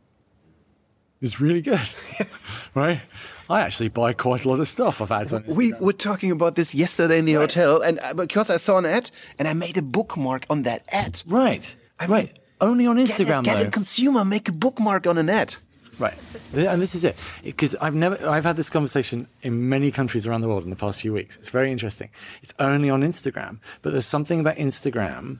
is 1.21 1.41
really 1.41 1.61
good, 1.61 1.79
right? 2.75 3.01
I 3.49 3.61
actually 3.61 3.89
buy 3.89 4.13
quite 4.13 4.45
a 4.45 4.49
lot 4.49 4.59
of 4.59 4.67
stuff 4.67 5.01
off 5.01 5.11
ads 5.11 5.33
on 5.33 5.43
Instagram. 5.43 5.55
We 5.55 5.73
were 5.73 5.93
talking 5.93 6.31
about 6.31 6.55
this 6.55 6.75
yesterday 6.75 7.17
in 7.17 7.25
the 7.25 7.33
hotel, 7.33 7.81
and 7.81 7.99
uh, 8.03 8.13
because 8.13 8.49
I 8.49 8.57
saw 8.57 8.77
an 8.77 8.85
ad, 8.85 9.09
and 9.39 9.47
I 9.47 9.53
made 9.53 9.77
a 9.77 9.81
bookmark 9.81 10.45
on 10.49 10.63
that 10.63 10.83
ad. 10.91 11.21
right, 11.25 11.75
I 11.99 12.03
mean, 12.03 12.11
right. 12.11 12.39
Only 12.61 12.85
on 12.85 12.97
Get, 12.97 13.07
Instagram, 13.07 13.39
a, 13.39 13.43
get 13.43 13.65
a 13.65 13.69
consumer, 13.69 14.25
make 14.25 14.49
a 14.49 14.51
bookmark 14.51 15.07
on 15.07 15.17
an 15.17 15.29
ad. 15.29 15.55
Right. 15.97 16.13
And 16.55 16.81
this 16.81 16.95
is 16.95 17.03
it. 17.03 17.15
Because 17.43 17.75
I've 17.75 17.95
never, 17.95 18.27
I've 18.27 18.45
had 18.45 18.55
this 18.55 18.69
conversation 18.69 19.27
in 19.41 19.69
many 19.69 19.91
countries 19.91 20.25
around 20.25 20.41
the 20.41 20.47
world 20.47 20.63
in 20.63 20.69
the 20.69 20.75
past 20.75 21.01
few 21.01 21.13
weeks. 21.13 21.35
It's 21.37 21.49
very 21.49 21.71
interesting. 21.71 22.09
It's 22.41 22.53
only 22.59 22.89
on 22.89 23.01
Instagram, 23.01 23.59
but 23.81 23.91
there's 23.91 24.05
something 24.05 24.39
about 24.39 24.55
Instagram, 24.55 25.39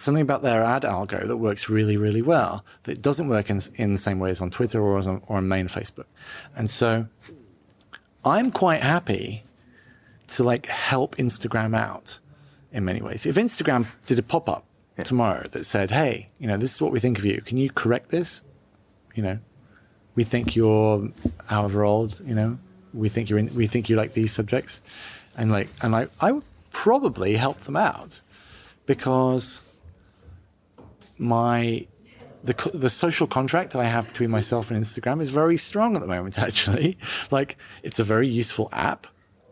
something 0.00 0.22
about 0.22 0.42
their 0.42 0.62
ad 0.62 0.82
algo 0.82 1.26
that 1.26 1.36
works 1.36 1.68
really, 1.68 1.96
really 1.96 2.22
well 2.22 2.64
that 2.84 3.02
doesn't 3.02 3.28
work 3.28 3.50
in, 3.50 3.60
in 3.74 3.92
the 3.92 3.98
same 3.98 4.18
way 4.18 4.30
as 4.30 4.40
on 4.40 4.50
Twitter 4.50 4.80
or, 4.80 4.98
as 4.98 5.06
on, 5.06 5.22
or 5.26 5.36
on 5.36 5.48
main 5.48 5.68
Facebook. 5.68 6.06
And 6.56 6.70
so 6.70 7.06
I'm 8.24 8.50
quite 8.50 8.82
happy 8.82 9.44
to 10.28 10.44
like 10.44 10.66
help 10.66 11.16
Instagram 11.16 11.76
out 11.76 12.18
in 12.72 12.84
many 12.84 13.00
ways. 13.00 13.26
If 13.26 13.36
Instagram 13.36 13.96
did 14.06 14.18
a 14.18 14.22
pop 14.22 14.48
up 14.48 14.64
tomorrow 15.04 15.46
that 15.52 15.64
said, 15.64 15.90
Hey, 15.90 16.28
you 16.38 16.46
know, 16.46 16.56
this 16.56 16.74
is 16.74 16.82
what 16.82 16.92
we 16.92 17.00
think 17.00 17.18
of 17.18 17.24
you. 17.24 17.40
Can 17.40 17.56
you 17.56 17.70
correct 17.70 18.10
this? 18.10 18.42
You 19.14 19.22
know, 19.22 19.38
we 20.14 20.24
think 20.24 20.54
you're 20.54 21.08
however 21.46 21.84
old, 21.84 22.20
you 22.24 22.34
know, 22.34 22.58
we 22.92 23.08
think 23.08 23.28
you're 23.28 23.38
in, 23.38 23.54
we 23.54 23.66
think 23.66 23.88
you 23.88 23.96
like 23.96 24.12
these 24.12 24.32
subjects. 24.32 24.80
And 25.36 25.50
like, 25.50 25.68
and 25.82 25.94
I, 25.94 26.08
I 26.20 26.32
would 26.32 26.44
probably 26.70 27.36
help 27.36 27.60
them 27.60 27.76
out 27.76 28.22
because 28.86 29.62
my, 31.20 31.86
the, 32.42 32.54
the 32.74 32.90
social 32.90 33.26
contract 33.26 33.76
I 33.76 33.84
have 33.84 34.08
between 34.08 34.30
myself 34.30 34.70
and 34.70 34.82
Instagram 34.82 35.20
is 35.20 35.30
very 35.30 35.56
strong 35.56 35.94
at 35.94 36.00
the 36.00 36.08
moment, 36.08 36.38
actually. 36.46 36.96
Like, 37.30 37.56
it's 37.82 37.98
a 37.98 38.04
very 38.04 38.26
useful 38.28 38.68
app. 38.72 39.06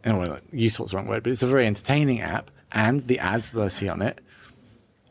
Oh, 0.05 0.11
and 0.11 0.19
well, 0.19 0.39
useful 0.51 0.87
is 0.87 0.93
the 0.93 0.97
wrong 0.97 1.07
word, 1.07 1.23
but 1.23 1.31
it's 1.31 1.43
a 1.43 1.47
very 1.47 1.67
entertaining 1.67 2.21
app. 2.21 2.51
And 2.73 3.07
the 3.07 3.19
ads 3.19 3.51
that 3.51 3.63
I 3.63 3.69
see 3.69 3.89
on 3.89 4.01
it, 4.03 4.21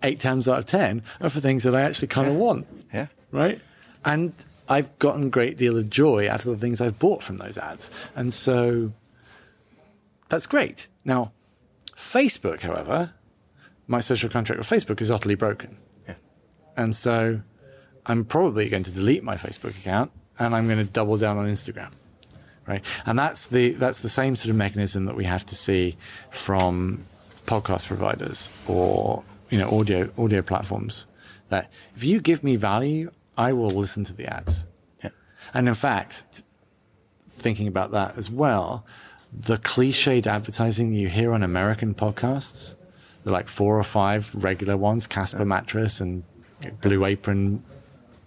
eight 0.03 0.19
times 0.19 0.47
out 0.47 0.59
of 0.59 0.65
10 0.65 1.03
are 1.21 1.29
for 1.29 1.39
things 1.39 1.63
that 1.63 1.75
I 1.75 1.81
actually 1.81 2.07
kind 2.07 2.27
of 2.27 2.35
want 2.35 2.67
Yeah. 2.93 3.07
right? 3.31 3.59
And 4.05 4.33
I've 4.69 4.97
gotten 4.99 5.27
a 5.27 5.29
great 5.29 5.57
deal 5.57 5.77
of 5.77 5.89
joy 5.89 6.29
out 6.29 6.45
of 6.45 6.51
the 6.51 6.57
things 6.57 6.81
I've 6.81 6.99
bought 6.99 7.23
from 7.23 7.37
those 7.37 7.57
ads. 7.57 7.89
And 8.15 8.33
so 8.33 8.91
that's 10.29 10.45
great. 10.47 10.87
Now, 11.05 11.31
Facebook, 11.95 12.61
however, 12.61 13.13
my 13.87 13.99
social 13.99 14.29
contract 14.29 14.59
with 14.59 14.69
Facebook 14.69 15.01
is 15.01 15.09
utterly 15.09 15.35
broken. 15.35 15.77
Yeah. 16.77 16.83
And 16.83 16.95
so 16.95 17.41
I'm 18.05 18.25
probably 18.25 18.69
going 18.69 18.83
to 18.83 18.91
delete 18.91 19.23
my 19.23 19.35
Facebook 19.35 19.77
account 19.77 20.11
and 20.39 20.55
I'm 20.55 20.67
going 20.67 20.79
to 20.79 20.91
double 20.91 21.17
down 21.17 21.37
on 21.37 21.47
Instagram. 21.47 21.91
Right. 22.65 22.83
And 23.05 23.17
that's 23.17 23.47
the 23.47 23.71
that's 23.71 24.01
the 24.01 24.09
same 24.09 24.35
sort 24.35 24.49
of 24.49 24.57
mechanism 24.57 25.05
that 25.05 25.15
we 25.15 25.23
have 25.23 25.45
to 25.45 25.55
see 25.55 25.95
from 26.31 27.05
podcast 27.45 27.87
providers 27.87 28.49
or 28.67 29.23
you 29.49 29.57
know 29.57 29.69
audio 29.79 30.11
audio 30.17 30.41
platforms 30.41 31.05
that 31.47 31.71
if 31.95 32.03
you 32.03 32.19
give 32.19 32.43
me 32.43 32.57
value, 32.57 33.09
I 33.37 33.53
will 33.53 33.69
listen 33.69 34.03
to 34.05 34.13
the 34.13 34.25
ads. 34.25 34.65
Yeah. 35.01 35.11
And 35.53 35.69
in 35.69 35.75
fact, 35.75 36.43
thinking 37.29 37.67
about 37.67 37.91
that 37.91 38.17
as 38.17 38.29
well, 38.29 38.85
the 39.31 39.57
cliched 39.57 40.27
advertising 40.27 40.93
you 40.93 41.07
hear 41.07 41.31
on 41.31 41.43
American 41.43 41.93
podcasts, 41.93 42.75
the 43.23 43.31
like 43.31 43.47
four 43.47 43.79
or 43.79 43.83
five 43.83 44.35
regular 44.35 44.75
ones, 44.75 45.07
Casper 45.07 45.45
mattress 45.45 46.01
and 46.01 46.23
Blue 46.81 47.05
Apron 47.05 47.63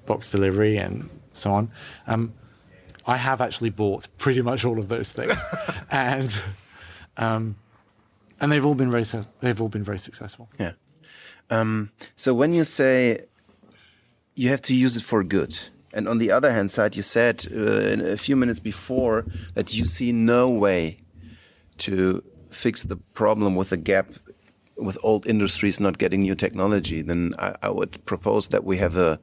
box 0.06 0.30
delivery 0.30 0.76
and 0.76 1.08
so 1.32 1.52
on. 1.52 1.70
Um, 2.06 2.34
I 3.06 3.16
have 3.16 3.40
actually 3.40 3.70
bought 3.70 4.08
pretty 4.18 4.42
much 4.42 4.64
all 4.64 4.78
of 4.78 4.88
those 4.88 5.10
things, 5.10 5.42
and 5.90 6.42
um, 7.16 7.56
and 8.40 8.52
they've 8.52 8.64
all 8.64 8.74
been 8.74 8.90
very 8.90 9.04
they've 9.40 9.60
all 9.60 9.68
been 9.68 9.82
very 9.82 9.98
successful. 9.98 10.48
Yeah. 10.58 10.72
Um, 11.48 11.90
so 12.14 12.32
when 12.34 12.52
you 12.52 12.64
say 12.64 13.26
you 14.34 14.48
have 14.50 14.62
to 14.62 14.74
use 14.74 14.96
it 14.96 15.02
for 15.02 15.24
good, 15.24 15.58
and 15.92 16.06
on 16.06 16.18
the 16.18 16.30
other 16.30 16.52
hand 16.52 16.70
side, 16.70 16.94
you 16.94 17.02
said 17.02 17.46
uh, 17.52 17.58
in 17.92 18.00
a 18.00 18.16
few 18.16 18.36
minutes 18.36 18.60
before 18.60 19.26
that 19.54 19.74
you 19.74 19.84
see 19.86 20.12
no 20.12 20.48
way 20.48 20.98
to 21.78 22.22
fix 22.50 22.82
the 22.82 22.96
problem 22.96 23.56
with 23.56 23.70
the 23.70 23.76
gap 23.76 24.06
with 24.80 24.98
old 25.02 25.26
industries 25.26 25.78
not 25.80 25.98
getting 25.98 26.22
new 26.22 26.34
technology, 26.34 27.02
then 27.02 27.34
I, 27.38 27.54
I 27.62 27.68
would 27.68 28.04
propose 28.04 28.48
that 28.48 28.64
we 28.64 28.78
have 28.78 28.96
a, 28.96 29.18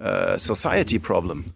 a 0.00 0.38
society 0.38 0.98
problem. 0.98 1.54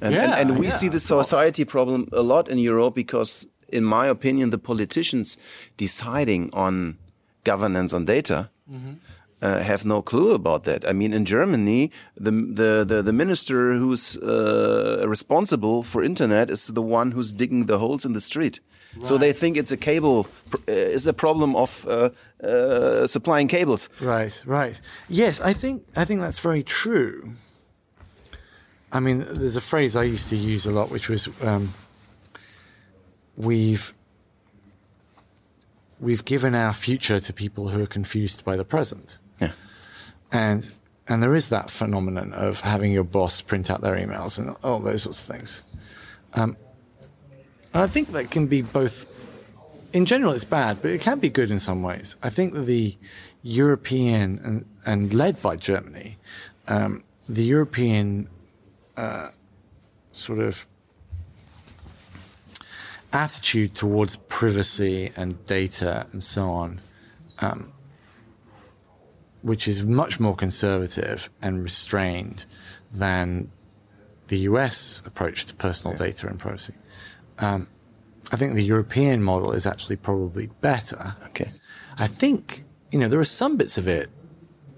And, 0.00 0.14
and, 0.14 0.30
Yeah, 0.32 0.40
and 0.40 0.58
we 0.58 0.66
yeah, 0.66 0.78
see 0.78 0.88
the 0.88 1.00
society 1.00 1.64
problem 1.64 2.08
a 2.12 2.22
lot 2.22 2.48
in 2.48 2.58
Europe 2.58 2.94
because, 2.94 3.46
in 3.68 3.84
my 3.84 4.06
opinion, 4.06 4.50
the 4.50 4.58
politicians 4.58 5.36
deciding 5.76 6.50
on 6.52 6.96
governance 7.44 7.96
on 7.96 8.04
data 8.04 8.48
Mm-hmm. 8.70 8.94
uh, 9.40 9.60
have 9.62 9.86
no 9.86 10.02
clue 10.02 10.34
about 10.34 10.64
that. 10.64 10.84
I 10.84 10.92
mean, 10.92 11.14
in 11.14 11.24
Germany, 11.24 11.90
the 12.20 12.30
the 12.30 12.84
the, 12.84 13.02
the 13.02 13.12
minister 13.12 13.78
who's 13.80 14.18
uh, 14.18 15.08
responsible 15.08 15.82
for 15.82 16.02
internet 16.04 16.50
is 16.50 16.66
the 16.66 16.82
one 16.82 17.12
who's 17.12 17.32
digging 17.32 17.66
the 17.66 17.78
holes 17.78 18.04
in 18.04 18.12
the 18.12 18.20
street. 18.20 18.60
So 19.00 19.18
they 19.18 19.32
think 19.32 19.56
it's 19.56 19.72
a 19.72 19.76
cable 19.76 20.26
uh, 20.68 20.72
is 20.72 21.06
a 21.06 21.12
problem 21.12 21.54
of 21.56 21.86
uh, 21.88 22.10
uh, 22.42 23.06
supplying 23.06 23.48
cables. 23.48 23.88
Right, 24.00 24.42
right. 24.46 24.80
Yes, 25.08 25.40
I 25.40 25.52
think 25.52 25.84
I 25.96 26.04
think 26.04 26.20
that's 26.20 26.40
very 26.40 26.62
true. 26.62 27.32
I 28.92 29.00
mean, 29.00 29.18
there's 29.18 29.56
a 29.56 29.60
phrase 29.60 29.94
I 29.96 30.04
used 30.04 30.30
to 30.30 30.36
use 30.36 30.66
a 30.66 30.70
lot, 30.72 30.90
which 30.90 31.08
was 31.08 31.28
um, 31.42 31.74
we've 33.36 33.92
we've 36.00 36.24
given 36.24 36.54
our 36.54 36.72
future 36.72 37.20
to 37.20 37.32
people 37.32 37.68
who 37.68 37.82
are 37.82 37.86
confused 37.86 38.44
by 38.44 38.56
the 38.56 38.64
present, 38.64 39.18
Yeah. 39.40 39.52
and 40.32 40.68
and 41.06 41.22
there 41.22 41.34
is 41.34 41.48
that 41.48 41.70
phenomenon 41.70 42.32
of 42.32 42.60
having 42.60 42.92
your 42.92 43.04
boss 43.04 43.40
print 43.40 43.70
out 43.70 43.80
their 43.80 43.96
emails 43.96 44.38
and 44.38 44.56
all 44.62 44.78
those 44.80 45.02
sorts 45.02 45.20
of 45.28 45.36
things. 45.36 45.62
Um, 46.34 46.56
and 47.78 47.84
I 47.84 47.86
think 47.86 48.08
that 48.08 48.32
can 48.32 48.48
be 48.48 48.62
both 48.62 49.06
in 49.92 50.04
general, 50.04 50.32
it's 50.32 50.42
bad, 50.42 50.82
but 50.82 50.90
it 50.90 51.00
can 51.00 51.20
be 51.20 51.28
good 51.28 51.48
in 51.48 51.60
some 51.60 51.80
ways. 51.80 52.16
I 52.24 52.28
think 52.28 52.54
that 52.54 52.62
the 52.62 52.96
European 53.44 54.40
and, 54.44 54.64
and 54.84 55.14
led 55.14 55.40
by 55.40 55.54
Germany, 55.54 56.18
um, 56.66 57.04
the 57.28 57.44
European 57.44 58.28
uh, 58.96 59.28
sort 60.10 60.40
of 60.40 60.66
attitude 63.12 63.76
towards 63.76 64.16
privacy 64.16 65.12
and 65.16 65.46
data 65.46 66.08
and 66.10 66.20
so 66.20 66.50
on, 66.50 66.80
um, 67.38 67.72
which 69.42 69.68
is 69.68 69.86
much 69.86 70.18
more 70.18 70.34
conservative 70.34 71.30
and 71.40 71.62
restrained 71.62 72.44
than 72.92 73.52
the 74.26 74.38
US 74.50 75.00
approach 75.06 75.46
to 75.46 75.54
personal 75.54 75.96
data 75.96 76.26
and 76.26 76.40
privacy. 76.40 76.74
Um, 77.38 77.68
I 78.32 78.36
think 78.36 78.54
the 78.54 78.62
European 78.62 79.22
model 79.22 79.52
is 79.52 79.66
actually 79.66 79.96
probably 79.96 80.48
better. 80.60 81.14
Okay. 81.26 81.52
I 81.98 82.06
think, 82.06 82.64
you 82.90 82.98
know, 82.98 83.08
there 83.08 83.20
are 83.20 83.24
some 83.24 83.56
bits 83.56 83.78
of 83.78 83.88
it, 83.88 84.08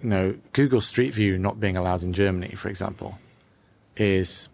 you 0.03 0.09
know, 0.09 0.35
Google 0.53 0.81
Street 0.81 1.15
View 1.15 1.39
not 1.39 1.59
being 1.59 1.77
allowed 1.77 2.03
in 2.03 2.13
Germany, 2.13 2.55
for 2.55 2.69
example, 2.69 3.19
is 3.97 4.49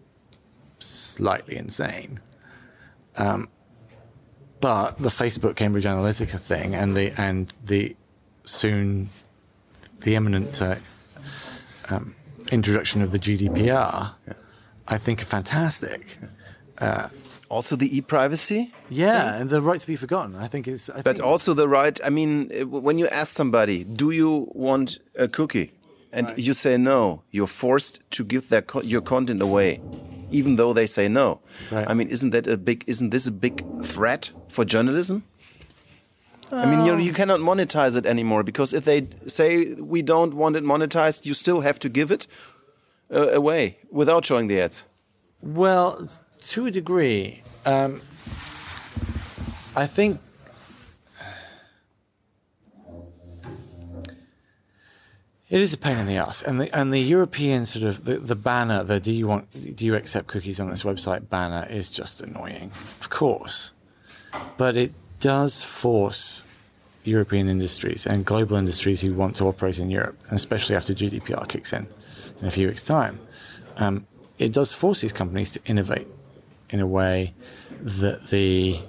slightly 0.79 1.55
insane. 1.55 2.19
Um, 3.17 3.49
but 4.59 4.97
the 4.97 5.09
Facebook 5.09 5.55
Cambridge 5.55 5.85
Analytica 5.85 6.39
thing 6.39 6.73
and 6.73 6.97
the, 6.97 7.13
and 7.19 7.47
the 7.63 7.95
soon, 8.43 9.09
the 10.01 10.15
imminent 10.15 10.61
uh, 10.61 10.75
um, 11.89 12.15
introduction 12.51 13.01
of 13.01 13.11
the 13.11 13.19
GDPR, 13.19 14.13
I 14.87 14.97
think 14.97 15.21
are 15.21 15.25
fantastic. 15.25 16.17
Also, 17.49 17.75
the 17.75 17.97
e-privacy, 17.97 18.73
Yeah, 18.89 19.39
and 19.39 19.49
the 19.49 19.61
right 19.61 19.79
to 19.79 19.87
be 19.87 19.95
forgotten. 19.95 20.35
I 20.35 20.47
think 20.47 20.67
it's. 20.67 20.89
I 20.89 21.01
but 21.01 21.17
think, 21.17 21.23
also 21.23 21.53
the 21.53 21.67
right. 21.67 21.97
I 22.03 22.09
mean, 22.09 22.51
uh, 22.51 22.67
when 22.67 22.97
you 22.99 23.07
ask 23.07 23.33
somebody, 23.35 23.83
"Do 23.83 24.11
you 24.11 24.49
want 24.53 24.99
a 25.15 25.27
cookie?" 25.27 25.71
and 26.11 26.33
you 26.37 26.53
say 26.53 26.77
no, 26.77 27.21
you're 27.31 27.47
forced 27.47 27.99
to 28.11 28.23
give 28.23 28.49
their 28.49 28.61
co 28.61 28.81
your 28.81 29.01
content 29.01 29.41
away, 29.41 29.79
even 30.31 30.55
though 30.55 30.73
they 30.73 30.87
say 30.87 31.07
no. 31.07 31.39
Right. 31.71 31.89
I 31.89 31.93
mean, 31.93 32.07
isn't 32.09 32.31
that 32.31 32.47
a 32.47 32.57
big? 32.57 32.83
Isn't 32.87 33.11
this 33.11 33.27
a 33.27 33.31
big 33.31 33.63
threat 33.83 34.31
for 34.49 34.65
journalism? 34.65 35.23
I 36.49 36.65
mean, 36.65 36.85
you, 36.85 36.97
you 36.97 37.13
cannot 37.13 37.41
monetize 37.41 37.97
it 37.97 38.05
anymore 38.05 38.41
because 38.41 38.71
if 38.71 38.85
they 38.85 39.09
say 39.27 39.73
we 39.73 40.01
don't 40.01 40.33
want 40.33 40.55
it 40.55 40.63
monetized, 40.63 41.25
you 41.25 41.33
still 41.33 41.59
have 41.59 41.77
to 41.79 41.89
give 41.89 42.09
it 42.09 42.25
uh, 43.13 43.31
away 43.31 43.79
without 43.91 44.25
showing 44.25 44.47
the 44.47 44.61
ads. 44.61 44.85
Well, 45.41 46.07
to 46.41 46.65
a 46.65 46.71
degree, 46.71 47.41
um, 47.65 48.01
I 49.75 49.85
think 49.85 50.19
it 55.49 55.61
is 55.61 55.73
a 55.73 55.77
pain 55.77 55.97
in 55.97 56.07
the 56.07 56.17
ass, 56.17 56.41
and 56.41 56.59
the 56.59 56.77
and 56.77 56.91
the 56.91 56.99
European 56.99 57.65
sort 57.65 57.85
of 57.85 58.05
the, 58.05 58.15
the 58.15 58.35
banner, 58.35 58.83
the 58.83 58.99
do 58.99 59.13
you 59.13 59.27
want 59.27 59.75
do 59.75 59.85
you 59.85 59.95
accept 59.95 60.27
cookies 60.27 60.59
on 60.59 60.69
this 60.69 60.83
website 60.83 61.29
banner 61.29 61.67
is 61.69 61.89
just 61.89 62.21
annoying, 62.21 62.71
of 62.99 63.09
course, 63.09 63.71
but 64.57 64.75
it 64.75 64.93
does 65.19 65.63
force 65.63 66.43
European 67.03 67.47
industries 67.47 68.05
and 68.05 68.25
global 68.25 68.57
industries 68.57 69.01
who 69.01 69.13
want 69.13 69.35
to 69.37 69.45
operate 69.45 69.79
in 69.79 69.89
Europe, 69.89 70.17
and 70.27 70.33
especially 70.33 70.75
after 70.75 70.93
GDPR 70.93 71.47
kicks 71.47 71.71
in 71.71 71.87
in 72.41 72.47
a 72.47 72.51
few 72.51 72.67
weeks' 72.67 72.83
time, 72.83 73.19
um, 73.77 74.05
it 74.37 74.51
does 74.53 74.73
force 74.73 75.01
these 75.01 75.13
companies 75.13 75.51
to 75.51 75.61
innovate 75.65 76.07
in 76.69 76.79
a 76.79 76.87
way 76.87 77.33
that 77.81 78.27
the, 78.27 78.79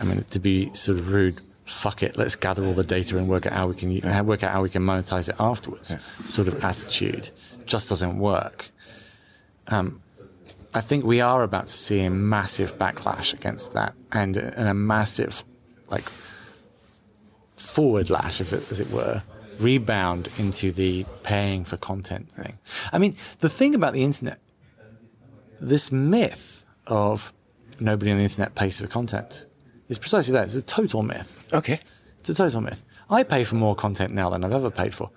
I 0.00 0.04
mean, 0.04 0.22
to 0.30 0.38
be 0.38 0.72
sort 0.74 0.98
of 0.98 1.10
rude, 1.10 1.40
fuck 1.64 2.02
it, 2.02 2.16
let's 2.16 2.36
gather 2.36 2.64
all 2.66 2.74
the 2.74 2.84
data 2.84 3.16
and 3.16 3.28
work 3.28 3.46
out 3.46 3.52
how 3.52 3.66
we 3.68 3.74
can 3.74 3.90
yeah. 3.90 4.20
work 4.20 4.42
out 4.42 4.52
how 4.52 4.62
we 4.62 4.68
can 4.68 4.82
monetize 4.82 5.28
it 5.28 5.36
afterwards. 5.38 5.92
Yeah. 5.92 6.24
Sort 6.24 6.48
of 6.48 6.62
attitude 6.64 7.30
just 7.66 7.88
doesn't 7.88 8.18
work. 8.18 8.70
Um, 9.68 10.02
I 10.74 10.80
think 10.80 11.04
we 11.04 11.20
are 11.20 11.42
about 11.42 11.66
to 11.66 11.72
see 11.72 12.04
a 12.04 12.10
massive 12.10 12.78
backlash 12.78 13.34
against 13.34 13.74
that, 13.74 13.94
and, 14.10 14.36
and 14.36 14.68
a 14.68 14.74
massive, 14.74 15.44
like, 15.88 16.04
forward 17.56 18.10
lash, 18.10 18.40
if 18.40 18.52
it, 18.52 18.70
as 18.70 18.80
it 18.80 18.90
were, 18.90 19.22
rebound 19.60 20.28
into 20.38 20.72
the 20.72 21.04
paying 21.22 21.64
for 21.64 21.76
content 21.76 22.32
thing. 22.32 22.58
I 22.90 22.98
mean, 22.98 23.16
the 23.40 23.50
thing 23.50 23.74
about 23.74 23.92
the 23.92 24.02
internet, 24.02 24.38
this 25.62 25.92
myth 25.92 26.64
of 26.86 27.32
nobody 27.80 28.10
on 28.10 28.18
the 28.18 28.24
internet 28.24 28.54
pays 28.54 28.80
for 28.80 28.86
content 28.86 29.46
is 29.88 29.98
precisely 29.98 30.32
that. 30.32 30.44
It's 30.44 30.54
a 30.54 30.62
total 30.62 31.02
myth. 31.02 31.42
Okay. 31.52 31.80
It's 32.18 32.28
a 32.28 32.34
total 32.34 32.60
myth. 32.60 32.84
I 33.08 33.22
pay 33.22 33.44
for 33.44 33.56
more 33.56 33.74
content 33.74 34.12
now 34.12 34.30
than 34.30 34.44
I've 34.44 34.52
ever 34.52 34.70
paid 34.70 34.94
for. 34.94 35.10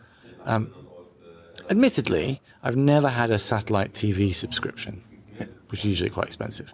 Um, 0.45 0.73
admittedly, 1.69 2.41
I've 2.63 2.75
never 2.75 3.09
had 3.09 3.31
a 3.31 3.39
satellite 3.39 3.93
TV 3.93 4.33
subscription, 4.33 5.03
which 5.69 5.79
is 5.79 5.85
usually 5.85 6.09
quite 6.09 6.27
expensive. 6.27 6.73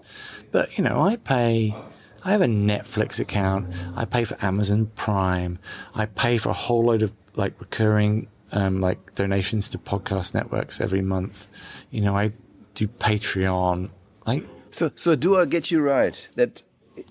But, 0.52 0.78
you 0.78 0.84
know, 0.84 1.02
I 1.02 1.16
pay 1.16 1.76
I 2.24 2.32
have 2.32 2.42
a 2.42 2.48
Netflix 2.48 3.20
account. 3.20 3.68
I 3.96 4.06
pay 4.06 4.26
for 4.26 4.38
Amazon 4.46 4.92
Prime. 4.96 5.58
I 5.96 6.06
pay 6.06 6.38
for 6.38 6.50
a 6.50 6.54
whole 6.54 6.84
load 6.84 7.02
of 7.02 7.14
like 7.36 7.60
recurring 7.60 8.28
um, 8.52 8.80
like 8.80 9.14
donations 9.14 9.70
to 9.70 9.78
podcast 9.78 10.34
networks 10.36 10.82
every 10.82 11.02
month. 11.02 11.48
You 11.90 12.02
know, 12.02 12.16
I 12.16 12.32
do 12.76 12.88
Patreon. 12.88 13.90
Like, 14.26 14.46
so 14.70 14.92
so 14.96 15.16
do 15.16 15.38
I 15.38 15.46
get 15.46 15.72
you 15.72 15.82
right 15.82 16.28
that 16.36 16.64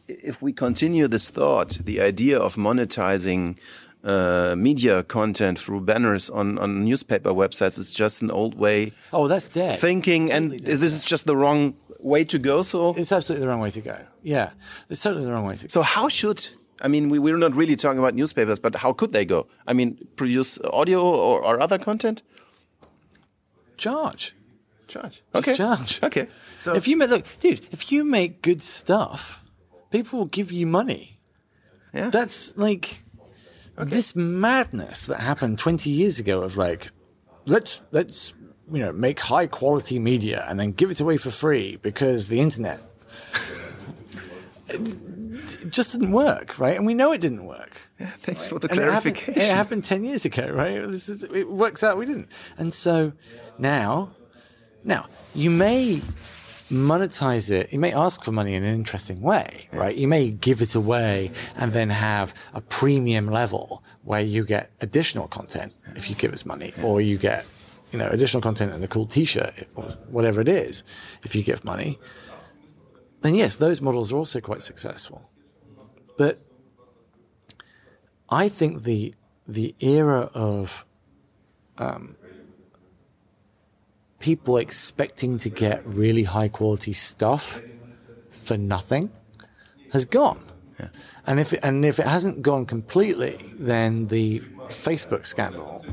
if 0.08 0.40
we 0.42 0.52
continue 0.52 1.08
this 1.08 1.30
thought, 1.30 1.78
the 1.84 2.00
idea 2.00 2.38
of 2.38 2.56
monetizing 2.56 3.58
uh, 4.04 4.54
media 4.56 5.02
content 5.02 5.58
through 5.58 5.80
banners 5.82 6.30
on, 6.30 6.58
on 6.58 6.84
newspaper 6.84 7.30
websites 7.30 7.78
is 7.78 7.92
just 7.92 8.22
an 8.22 8.30
old 8.30 8.54
way. 8.56 8.92
Oh, 9.12 9.28
that's 9.28 9.48
dead. 9.48 9.78
Thinking, 9.78 10.32
and 10.32 10.50
dead. 10.52 10.78
this 10.80 10.92
is 10.92 11.02
just 11.02 11.26
the 11.26 11.36
wrong 11.36 11.74
way 11.98 12.24
to 12.24 12.38
go. 12.38 12.62
So 12.62 12.94
it's 12.94 13.12
absolutely 13.12 13.44
the 13.44 13.48
wrong 13.48 13.60
way 13.60 13.70
to 13.70 13.80
go. 13.80 13.98
Yeah, 14.22 14.50
it's 14.88 15.02
totally 15.02 15.24
the 15.24 15.32
wrong 15.32 15.44
way 15.44 15.56
to 15.56 15.64
go. 15.64 15.68
So 15.68 15.82
how 15.82 16.08
should 16.08 16.48
I 16.82 16.88
mean, 16.88 17.08
we, 17.08 17.18
we're 17.18 17.36
not 17.36 17.54
really 17.54 17.76
talking 17.76 17.98
about 17.98 18.14
newspapers, 18.14 18.58
but 18.58 18.76
how 18.76 18.92
could 18.92 19.12
they 19.12 19.24
go? 19.24 19.46
I 19.66 19.72
mean, 19.72 19.98
produce 20.16 20.58
audio 20.60 21.02
or, 21.02 21.44
or 21.44 21.60
other 21.60 21.78
content? 21.78 22.22
Charge. 23.76 24.34
Charge. 24.90 25.23
Just 25.32 25.49
okay. 25.49 25.56
charge. 25.56 26.02
Okay. 26.02 26.28
So 26.59 26.75
if 26.75 26.87
you 26.88 26.97
make, 26.97 27.11
look, 27.11 27.25
dude, 27.40 27.66
if 27.70 27.90
you 27.90 28.04
make 28.04 28.42
good 28.42 28.62
stuff, 28.62 29.44
people 29.90 30.18
will 30.18 30.26
give 30.26 30.52
you 30.52 30.66
money. 30.66 31.18
Yeah. 31.95 32.10
That's 32.10 32.56
like 32.56 33.02
okay. 33.78 33.88
this 33.88 34.14
madness 34.14 35.06
that 35.06 35.21
happened 35.21 35.58
20 35.58 35.91
years 35.91 36.19
ago 36.19 36.43
of 36.43 36.56
like, 36.56 36.88
let's, 37.47 37.80
let's, 37.93 38.34
you 38.71 38.80
know, 38.80 38.93
make 38.93 39.21
high 39.21 39.47
quality 39.47 39.99
media 39.99 40.45
and 40.49 40.60
then 40.60 40.73
give 40.73 40.91
it 40.91 41.00
away 41.00 41.17
for 41.17 41.30
free 41.30 41.76
because 41.76 42.28
the 42.28 42.41
internet 42.41 42.80
it 44.71 45.71
just 45.71 45.93
didn't 45.93 46.12
work, 46.12 46.58
right? 46.58 46.76
And 46.76 46.86
we 46.86 46.95
know 46.95 47.12
it 47.12 47.21
didn't 47.21 47.47
work. 47.47 47.80
Yeah, 47.99 48.10
thanks 48.10 48.43
right? 48.43 48.50
for 48.50 48.58
the 48.58 48.69
and 48.69 48.78
clarification. 48.78 49.34
It 49.34 49.36
happened, 49.36 49.52
it 49.52 49.56
happened, 49.56 49.84
10 49.84 50.04
years 50.04 50.25
ago, 50.25 50.49
right? 50.49 50.73
Is, 50.73 51.25
it 51.25 51.50
works 51.50 51.82
out 51.82 51.99
we 51.99 52.06
didn't. 52.06 52.28
And 52.56 52.73
so 52.73 53.12
now, 53.58 54.12
now, 54.84 55.06
you 55.34 55.50
may 55.50 56.02
monetize 56.71 57.50
it. 57.50 57.73
You 57.73 57.80
may 57.80 57.93
ask 57.93 58.23
for 58.23 58.32
money 58.32 58.54
in 58.54 58.62
an 58.62 58.75
interesting 58.75 59.21
way, 59.21 59.69
right? 59.73 59.97
You 59.97 60.06
may 60.06 60.30
give 60.30 60.62
it 60.62 60.75
away 60.75 61.32
and 61.56 61.73
then 61.73 61.90
have 61.90 62.32
a 62.54 62.60
premium 62.60 63.26
level 63.26 63.82
where 64.04 64.21
you 64.21 64.45
get 64.45 64.71
additional 64.80 65.26
content 65.26 65.75
if 65.97 66.08
you 66.08 66.14
give 66.14 66.32
us 66.32 66.47
money, 66.47 66.73
or 66.82 67.00
you 67.00 67.19
get, 67.19 67.45
you 67.93 67.99
know, 67.99 68.08
additional 68.08 68.40
content 68.40 68.73
and 68.73 68.84
a 68.84 68.88
cool 68.88 69.06
T-shirt 69.06 69.69
or 69.75 69.84
whatever 70.08 70.40
it 70.40 70.49
is 70.49 70.84
if 71.25 71.34
you 71.34 71.43
give 71.43 71.64
money. 71.64 71.99
Then 73.23 73.34
yes, 73.34 73.56
those 73.56 73.80
models 73.80 74.12
are 74.12 74.16
also 74.16 74.40
quite 74.40 74.62
successful. 74.62 75.28
But 76.16 76.38
I 78.30 78.49
think 78.49 78.84
the 78.84 79.14
the 79.47 79.75
era 79.80 80.30
of 80.32 80.86
um, 81.78 82.16
people 84.21 84.56
expecting 84.59 85.39
to 85.39 85.49
get 85.49 85.85
really 85.85 86.23
high 86.23 86.49
quality 86.49 86.93
stuff 86.93 87.61
for 88.30 88.56
nothing 88.56 89.11
has 89.93 90.04
gone. 90.04 90.41
Yeah. 90.78 90.89
And 91.26 91.41
if 91.41 91.52
it, 91.52 91.61
and 91.63 91.85
if 91.85 91.99
it 91.99 92.06
hasn't 92.06 92.43
gone 92.43 92.65
completely, 92.65 93.39
then 93.59 94.04
the 94.04 94.41
Facebook 94.69 95.26
scandal 95.26 95.85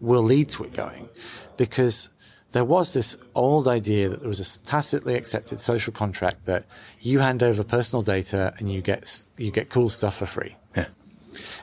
will 0.00 0.22
lead 0.22 0.48
to 0.50 0.64
it 0.64 0.74
going, 0.74 1.08
because 1.56 2.10
there 2.52 2.64
was 2.64 2.92
this 2.92 3.16
old 3.34 3.66
idea 3.66 4.08
that 4.08 4.20
there 4.20 4.28
was 4.28 4.40
a 4.40 4.64
tacitly 4.64 5.14
accepted 5.14 5.58
social 5.58 5.92
contract 5.92 6.44
that 6.44 6.66
you 7.00 7.20
hand 7.20 7.42
over 7.42 7.64
personal 7.64 8.02
data 8.02 8.54
and 8.58 8.70
you 8.72 8.80
get 8.80 9.24
you 9.36 9.50
get 9.50 9.70
cool 9.70 9.88
stuff 9.88 10.16
for 10.16 10.26
free. 10.26 10.56
Yeah. 10.76 10.86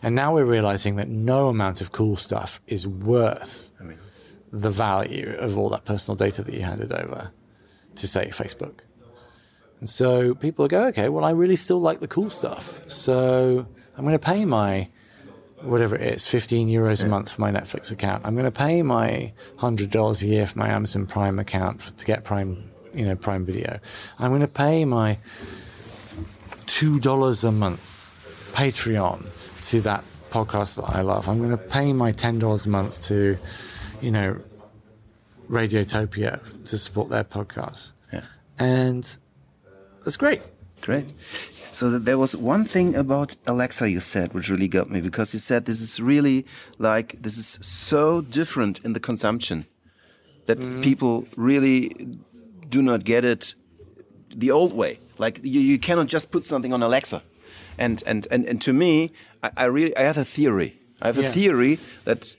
And 0.03 0.15
now 0.15 0.33
we're 0.33 0.45
realizing 0.45 0.95
that 0.95 1.07
no 1.07 1.47
amount 1.47 1.81
of 1.81 1.91
cool 1.91 2.15
stuff 2.15 2.59
is 2.67 2.87
worth 2.87 3.71
I 3.79 3.83
mean, 3.83 3.97
the 4.51 4.69
value 4.69 5.35
of 5.39 5.57
all 5.57 5.69
that 5.69 5.85
personal 5.85 6.15
data 6.15 6.43
that 6.43 6.53
you 6.53 6.61
handed 6.61 6.91
over 6.91 7.31
to 7.95 8.07
say 8.07 8.27
Facebook. 8.27 8.79
And 9.79 9.89
so 9.89 10.35
people 10.35 10.67
go, 10.67 10.87
okay, 10.87 11.09
well, 11.09 11.25
I 11.25 11.31
really 11.31 11.55
still 11.55 11.81
like 11.81 11.99
the 11.99 12.07
cool 12.07 12.29
stuff. 12.29 12.79
So 12.87 13.65
I'm 13.97 14.03
going 14.03 14.17
to 14.17 14.19
pay 14.19 14.45
my 14.45 14.89
whatever 15.63 15.95
it 15.95 16.01
is, 16.01 16.27
15 16.27 16.67
euros 16.69 17.03
a 17.03 17.07
month 17.07 17.31
for 17.31 17.41
my 17.41 17.51
Netflix 17.51 17.91
account. 17.91 18.25
I'm 18.25 18.33
going 18.33 18.45
to 18.45 18.51
pay 18.51 18.81
my 18.81 19.33
$100 19.59 20.23
a 20.23 20.27
year 20.27 20.47
for 20.47 20.59
my 20.59 20.69
Amazon 20.69 21.05
Prime 21.05 21.39
account 21.39 21.81
for, 21.81 21.91
to 21.93 22.05
get 22.05 22.23
Prime, 22.23 22.71
you 22.93 23.05
know, 23.05 23.15
Prime 23.15 23.45
Video. 23.45 23.79
I'm 24.19 24.29
going 24.29 24.41
to 24.41 24.47
pay 24.47 24.85
my 24.85 25.17
$2 26.65 27.47
a 27.47 27.51
month 27.51 28.53
Patreon 28.55 29.69
to 29.69 29.81
that 29.81 30.03
podcast 30.31 30.75
that 30.75 30.95
I 30.95 31.01
love. 31.01 31.29
I'm 31.29 31.37
going 31.37 31.51
to 31.51 31.57
pay 31.57 31.93
my 31.93 32.11
$10 32.11 32.65
a 32.65 32.69
month 32.69 33.01
to, 33.07 33.37
you 34.01 34.11
know, 34.11 34.41
Radiotopia 35.49 36.63
to 36.65 36.77
support 36.77 37.09
their 37.09 37.23
podcast. 37.23 37.93
Yeah. 38.11 38.23
And 38.57 39.17
that's 40.03 40.17
great. 40.17 40.41
Great. 40.81 41.13
So 41.71 41.97
there 41.99 42.17
was 42.17 42.35
one 42.35 42.65
thing 42.65 42.95
about 42.95 43.35
Alexa 43.47 43.89
you 43.89 43.99
said, 43.99 44.33
which 44.33 44.49
really 44.49 44.67
got 44.67 44.89
me 44.89 44.99
because 44.99 45.33
you 45.33 45.39
said 45.39 45.65
this 45.65 45.79
is 45.79 45.99
really 45.99 46.45
like, 46.79 47.21
this 47.21 47.37
is 47.37 47.59
so 47.61 48.21
different 48.21 48.79
in 48.79 48.93
the 48.93 48.99
consumption 48.99 49.65
that 50.47 50.59
mm. 50.59 50.83
people 50.83 51.25
really 51.37 51.89
do 52.67 52.81
not 52.81 53.03
get 53.03 53.23
it 53.23 53.53
the 54.35 54.51
old 54.51 54.73
way. 54.73 54.99
Like 55.17 55.39
you, 55.43 55.61
you 55.61 55.77
cannot 55.77 56.07
just 56.07 56.31
put 56.31 56.43
something 56.43 56.73
on 56.73 56.81
Alexa. 56.81 57.21
And, 57.77 58.03
and, 58.05 58.27
and, 58.31 58.45
and 58.45 58.61
to 58.63 58.73
me, 58.73 59.11
I, 59.43 59.51
I 59.57 59.65
really, 59.65 59.95
I 59.95 60.01
have 60.01 60.17
a 60.17 60.25
theory. 60.25 60.79
I 61.01 61.07
have 61.07 61.17
yeah. 61.17 61.27
a 61.27 61.29
theory 61.29 61.79
that 62.03 62.35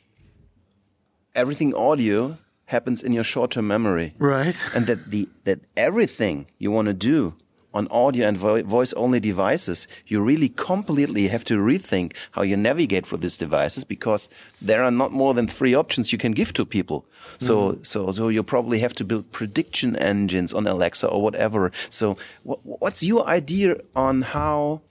everything 1.34 1.74
audio 1.74 2.36
happens 2.66 3.02
in 3.02 3.12
your 3.12 3.24
short-term 3.24 3.66
memory. 3.66 4.14
Right. 4.18 4.56
And 4.74 4.86
that 4.86 5.10
the, 5.10 5.28
that 5.44 5.60
everything 5.76 6.46
you 6.58 6.70
want 6.70 6.88
to 6.88 6.94
do 6.94 7.34
on 7.74 7.88
audio 7.90 8.28
and 8.28 8.36
vo 8.36 8.62
voice 8.62 8.92
only 8.94 9.20
devices, 9.20 9.88
you 10.06 10.20
really 10.22 10.48
completely 10.48 11.28
have 11.28 11.44
to 11.44 11.54
rethink 11.54 12.14
how 12.32 12.42
you 12.42 12.56
navigate 12.56 13.06
for 13.06 13.16
these 13.16 13.38
devices 13.38 13.84
because 13.84 14.28
there 14.60 14.82
are 14.84 14.90
not 14.90 15.12
more 15.12 15.34
than 15.34 15.46
three 15.46 15.74
options 15.74 16.12
you 16.12 16.18
can 16.18 16.32
give 16.32 16.52
to 16.52 16.64
people. 16.66 17.06
So, 17.38 17.72
mm. 17.72 17.86
so, 17.86 18.10
so 18.10 18.28
you 18.28 18.42
probably 18.42 18.80
have 18.80 18.92
to 18.94 19.04
build 19.04 19.32
prediction 19.32 19.96
engines 19.96 20.52
on 20.52 20.66
Alexa 20.66 21.06
or 21.08 21.22
whatever. 21.22 21.72
So 21.88 22.16
wh 22.44 22.60
what's 22.82 23.02
your 23.02 23.26
idea 23.26 23.76
on 23.94 24.22
how 24.22 24.82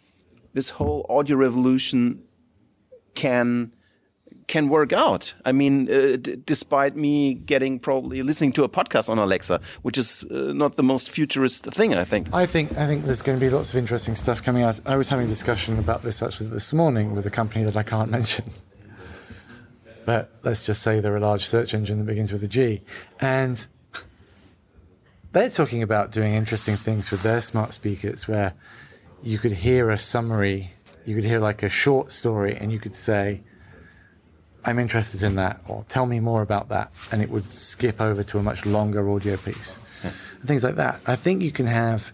this 0.53 0.71
whole 0.71 1.05
audio 1.09 1.37
revolution 1.37 2.23
can 3.13 3.73
can 4.51 4.67
work 4.67 4.91
out. 4.91 5.33
I 5.45 5.53
mean, 5.53 5.89
uh, 5.89 6.17
despite 6.45 6.95
me 6.95 7.33
getting 7.33 7.79
probably 7.79 8.21
listening 8.21 8.51
to 8.53 8.63
a 8.65 8.69
podcast 8.69 9.07
on 9.07 9.17
Alexa, 9.17 9.61
which 9.81 9.97
is 9.97 10.25
uh, 10.29 10.51
not 10.53 10.75
the 10.75 10.83
most 10.83 11.09
futurist 11.09 11.63
thing, 11.65 11.95
I 11.95 12.03
think. 12.03 12.33
I 12.33 12.45
think 12.45 12.77
I 12.77 12.85
think 12.85 13.05
there's 13.05 13.21
going 13.21 13.39
to 13.39 13.43
be 13.43 13.49
lots 13.49 13.71
of 13.71 13.77
interesting 13.77 14.13
stuff 14.13 14.43
coming 14.43 14.63
out. 14.63 14.81
I 14.85 14.97
was 14.97 15.07
having 15.07 15.25
a 15.25 15.29
discussion 15.29 15.79
about 15.79 16.03
this 16.03 16.21
actually 16.21 16.49
this 16.49 16.73
morning 16.73 17.15
with 17.15 17.25
a 17.25 17.31
company 17.31 17.63
that 17.63 17.77
I 17.77 17.83
can't 17.83 18.11
mention. 18.17 18.45
But 20.03 20.29
let's 20.43 20.65
just 20.65 20.83
say 20.83 20.99
they're 20.99 21.15
a 21.15 21.21
large 21.21 21.45
search 21.45 21.73
engine 21.73 21.97
that 21.99 22.05
begins 22.05 22.33
with 22.33 22.43
a 22.43 22.47
G. 22.47 22.81
And 23.21 23.65
they're 25.31 25.49
talking 25.49 25.81
about 25.81 26.11
doing 26.11 26.33
interesting 26.33 26.75
things 26.75 27.09
with 27.09 27.23
their 27.23 27.39
smart 27.39 27.73
speakers 27.73 28.27
where 28.27 28.53
you 29.23 29.37
could 29.37 29.53
hear 29.53 29.89
a 29.89 29.97
summary, 29.97 30.73
you 31.05 31.15
could 31.15 31.23
hear 31.23 31.39
like 31.39 31.63
a 31.63 31.69
short 31.69 32.11
story, 32.11 32.57
and 32.57 32.69
you 32.73 32.79
could 32.79 32.95
say, 32.95 33.43
I'm 34.63 34.79
interested 34.79 35.23
in 35.23 35.35
that, 35.35 35.61
or 35.67 35.85
tell 35.87 36.05
me 36.05 36.19
more 36.19 36.41
about 36.41 36.69
that. 36.69 36.91
And 37.11 37.21
it 37.21 37.29
would 37.29 37.45
skip 37.45 37.99
over 37.99 38.23
to 38.23 38.37
a 38.37 38.43
much 38.43 38.65
longer 38.65 39.09
audio 39.09 39.37
piece. 39.37 39.79
Yeah. 40.03 40.11
Things 40.45 40.63
like 40.63 40.75
that. 40.75 41.01
I 41.07 41.15
think 41.15 41.41
you 41.41 41.51
can 41.51 41.67
have 41.67 42.13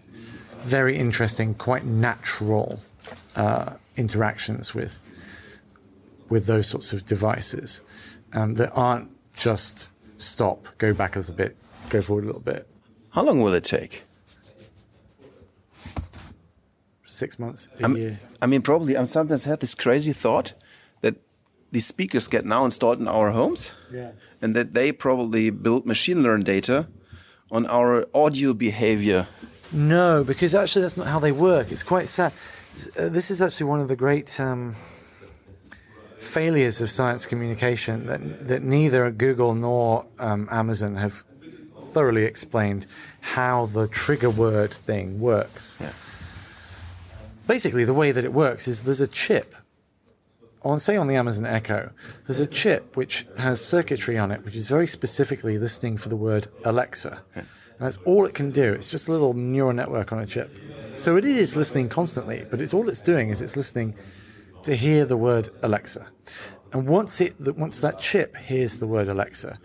very 0.60 0.98
interesting, 0.98 1.54
quite 1.54 1.86
natural 1.86 2.82
uh, 3.36 3.74
interactions 3.96 4.74
with 4.74 5.00
with 6.30 6.46
those 6.46 6.68
sorts 6.68 6.92
of 6.92 7.06
devices 7.06 7.82
um, 8.34 8.56
that 8.56 8.70
aren't 8.74 9.10
just 9.34 9.90
stop, 10.18 10.68
go 10.78 10.94
back 10.94 11.16
a 11.16 11.20
little 11.20 11.36
bit, 11.36 11.56
go 11.90 12.02
forward 12.02 12.26
a 12.26 12.28
little 12.28 12.42
bit. 12.42 12.68
How 13.12 13.24
long 13.24 13.42
will 13.42 13.54
it 13.54 13.64
take? 13.64 14.04
Six 17.06 17.40
months, 17.40 17.70
a 17.80 17.86
I'm, 17.86 17.96
year. 17.96 18.20
I 18.42 18.46
mean, 18.46 18.62
probably. 18.62 18.98
I 18.98 19.04
sometimes 19.06 19.46
had 19.46 19.62
this 19.62 19.74
crazy 19.74 20.12
thought 20.12 20.54
these 21.72 21.86
speakers 21.86 22.28
get 22.28 22.46
now 22.46 22.66
installed 22.66 23.00
in 23.00 23.08
our 23.08 23.32
homes, 23.32 23.72
yeah. 23.92 24.12
and 24.42 24.56
that 24.56 24.74
they 24.74 24.92
probably 24.92 25.50
build 25.50 25.86
machine 25.86 26.24
learned 26.24 26.46
data 26.46 26.88
on 27.52 27.66
our 27.68 28.06
audio 28.14 28.54
behavior. 28.54 29.28
No, 29.72 30.24
because 30.24 30.56
actually 30.56 30.84
that's 30.84 30.98
not 30.98 31.08
how 31.08 31.20
they 31.20 31.32
work. 31.32 31.72
It's 31.72 31.84
quite 31.84 32.08
sad. 32.08 32.32
Uh, 32.98 33.10
this 33.10 33.32
is 33.32 33.42
actually 33.42 33.68
one 33.68 33.80
of 33.80 33.88
the 33.88 33.96
great. 33.96 34.40
Um, 34.40 34.76
failures 36.18 36.82
of 36.82 36.90
science 36.90 37.26
communication 37.26 38.06
that, 38.08 38.48
that 38.48 38.64
neither 38.64 39.10
Google 39.12 39.54
nor 39.54 40.06
um, 40.20 40.48
Amazon 40.52 40.96
have 40.96 41.24
thoroughly 41.78 42.24
explained 42.24 42.86
how 43.22 43.66
the 43.68 43.88
trigger 43.88 44.30
word 44.30 44.74
thing 44.74 45.20
works. 45.20 45.78
Yeah. 45.80 45.92
Basically, 47.48 47.86
the 47.86 47.94
way 47.94 48.12
that 48.12 48.26
it 48.26 48.34
works 48.34 48.68
is 48.68 48.84
there's 48.84 49.02
a 49.02 49.08
chip. 49.08 49.56
On 50.64 50.80
say 50.80 50.98
on 50.98 51.08
the 51.08 51.16
Amazon 51.16 51.46
Echo, 51.46 51.92
there's 52.26 52.40
a 52.40 52.48
chip 52.48 52.98
which 52.98 53.26
has 53.38 53.64
circuitry 53.64 54.18
on 54.18 54.32
it, 54.32 54.44
which 54.44 54.56
is 54.56 54.68
very 54.68 54.88
specifically 54.88 55.58
listening 55.58 55.98
for 55.98 56.10
the 56.10 56.16
word 56.16 56.48
Alexa. 56.66 57.24
Yeah. 57.36 57.44
And 57.80 57.86
that's 57.86 57.98
all 57.98 58.26
it 58.26 58.34
can 58.34 58.50
do. 58.50 58.74
It's 58.74 58.90
just 58.90 59.08
a 59.08 59.12
little 59.12 59.34
neural 59.34 59.74
network 59.74 60.12
on 60.12 60.20
a 60.20 60.26
chip. 60.26 60.52
So 60.94 61.16
it 61.16 61.26
is 61.26 61.56
listening 61.56 61.90
constantly, 61.90 62.46
but 62.50 62.60
it's 62.60 62.74
all 62.74 62.90
it's 62.90 63.02
doing 63.02 63.30
is 63.30 63.40
it's 63.40 63.56
listening 63.56 63.96
to 64.64 64.76
hear 64.76 65.06
the 65.06 65.18
word 65.18 65.50
Alexa. 65.62 66.08
And 66.74 66.88
once 66.88 67.22
it 67.22 67.36
once 67.56 67.80
that 67.80 68.00
chip 68.00 68.36
hears 68.36 68.78
the 68.78 68.88
word 68.88 69.08
Alexa, 69.08 69.60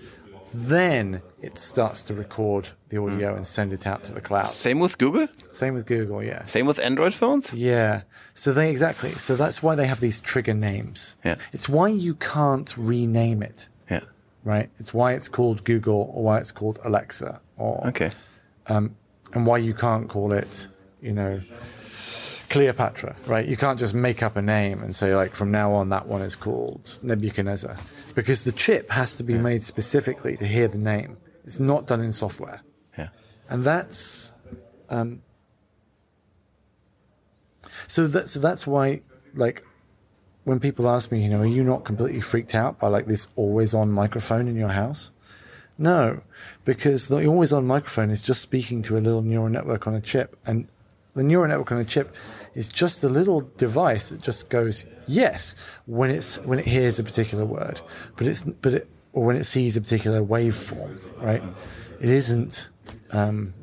then 0.53 1.23
it 1.41 1.59
starts 1.59 2.03
to 2.05 2.15
record 2.15 2.71
the 2.91 2.99
audio 2.99 3.35
and 3.35 3.47
send 3.47 3.73
it 3.73 3.87
out 3.87 4.05
to 4.05 4.13
the 4.13 4.21
cloud. 4.21 4.47
Same 4.47 4.81
with 4.81 4.99
Google? 4.99 5.29
Same 5.53 5.75
with 5.75 5.87
Google, 5.87 6.23
yeah. 6.23 6.45
Same 6.45 6.67
with 6.67 6.79
Android 6.79 7.15
phones? 7.15 7.53
Yeah. 7.53 8.03
So 8.35 8.53
they 8.53 8.71
exactly. 8.71 9.13
So 9.13 9.35
that's 9.35 9.63
why 9.63 9.75
they 9.75 9.87
have 9.87 10.01
these 10.01 10.21
trigger 10.21 10.55
names. 10.55 11.17
Yeah. 11.25 11.37
It's 11.53 11.69
why 11.69 11.89
you 11.89 12.15
can't 12.15 12.77
rename 12.77 13.43
it. 13.43 13.69
Yeah. 13.91 14.01
Right? 14.45 14.71
It's 14.79 14.93
why 14.93 15.15
it's 15.15 15.29
called 15.29 15.65
Google 15.65 16.11
or 16.15 16.23
why 16.25 16.39
it's 16.39 16.53
called 16.53 16.79
Alexa 16.85 17.41
or 17.57 17.87
Okay. 17.89 18.11
Um, 18.67 18.97
and 19.35 19.47
why 19.47 19.57
you 19.57 19.75
can't 19.75 20.09
call 20.09 20.33
it, 20.33 20.69
you 21.01 21.13
know, 21.13 21.41
Cleopatra, 22.53 23.17
right? 23.27 23.47
You 23.49 23.57
can't 23.57 23.79
just 23.79 23.95
make 23.95 24.23
up 24.23 24.37
a 24.37 24.43
name 24.43 24.83
and 24.83 24.95
say, 24.95 25.17
like, 25.17 25.33
from 25.33 25.51
now 25.51 25.73
on, 25.73 25.89
that 25.89 26.07
one 26.07 26.21
is 26.21 26.37
called 26.37 26.99
Nebuchadnezzar. 27.03 27.77
Because 28.15 28.45
the 28.45 28.53
chip 28.53 28.91
has 28.91 29.17
to 29.17 29.25
be 29.25 29.33
yeah. 29.33 29.41
made 29.41 29.63
specifically 29.63 30.37
to 30.37 30.47
hear 30.47 30.69
the 30.69 30.79
name. 30.79 31.17
It's 31.45 31.59
not 31.59 31.87
done 31.87 32.03
in 32.03 32.13
software. 32.13 32.61
Yeah. 32.97 33.09
And 33.49 33.65
that's. 33.65 34.35
Um, 34.91 35.23
so, 37.87 38.07
that, 38.07 38.29
so 38.29 38.39
that's 38.39 38.67
why, 38.67 39.01
like, 39.35 39.65
when 40.45 40.61
people 40.61 40.89
ask 40.89 41.11
me, 41.11 41.23
you 41.23 41.31
know, 41.31 41.41
are 41.41 41.47
you 41.47 41.65
not 41.65 41.85
completely 41.85 42.21
freaked 42.21 42.55
out 42.55 42.79
by, 42.79 42.89
like, 42.89 43.07
this 43.07 43.29
always 43.35 43.73
on 43.73 43.91
microphone 43.91 44.47
in 44.47 44.57
your 44.57 44.69
house? 44.69 45.11
No, 45.79 46.21
because 46.67 47.09
the 47.09 47.27
always 47.27 47.53
on 47.53 47.67
microphone 47.67 48.11
is 48.11 48.23
just 48.23 48.43
speaking 48.43 48.83
to 48.83 48.99
a 48.99 49.01
little 49.01 49.23
neural 49.23 49.49
network 49.49 49.87
on 49.87 49.95
a 49.95 50.03
chip. 50.03 50.39
And 50.45 50.69
the 51.15 51.23
neural 51.23 51.49
network 51.49 51.73
on 51.73 51.79
a 51.79 51.85
chip 51.85 52.15
is 52.55 52.69
just 52.69 53.05
a 53.05 53.09
little 53.09 53.43
device 53.57 54.09
that 54.09 54.23
just 54.23 54.51
goes 54.51 54.87
yes 55.07 55.55
when 55.87 56.11
it's 56.11 56.39
when 56.45 56.59
it 56.59 56.67
hears 56.67 56.99
a 56.99 57.05
particular 57.05 57.45
word, 57.45 57.81
but 58.17 58.27
it's 58.27 58.45
but 58.45 58.75
it 58.75 58.89
or 59.13 59.27
when 59.27 59.37
it 59.37 59.45
sees 59.45 59.77
a 59.77 59.81
particular 59.81 60.23
waveform, 60.23 60.99
right? 61.21 61.43
It 62.01 62.09
isn't 62.09 62.71
um, 63.11 63.55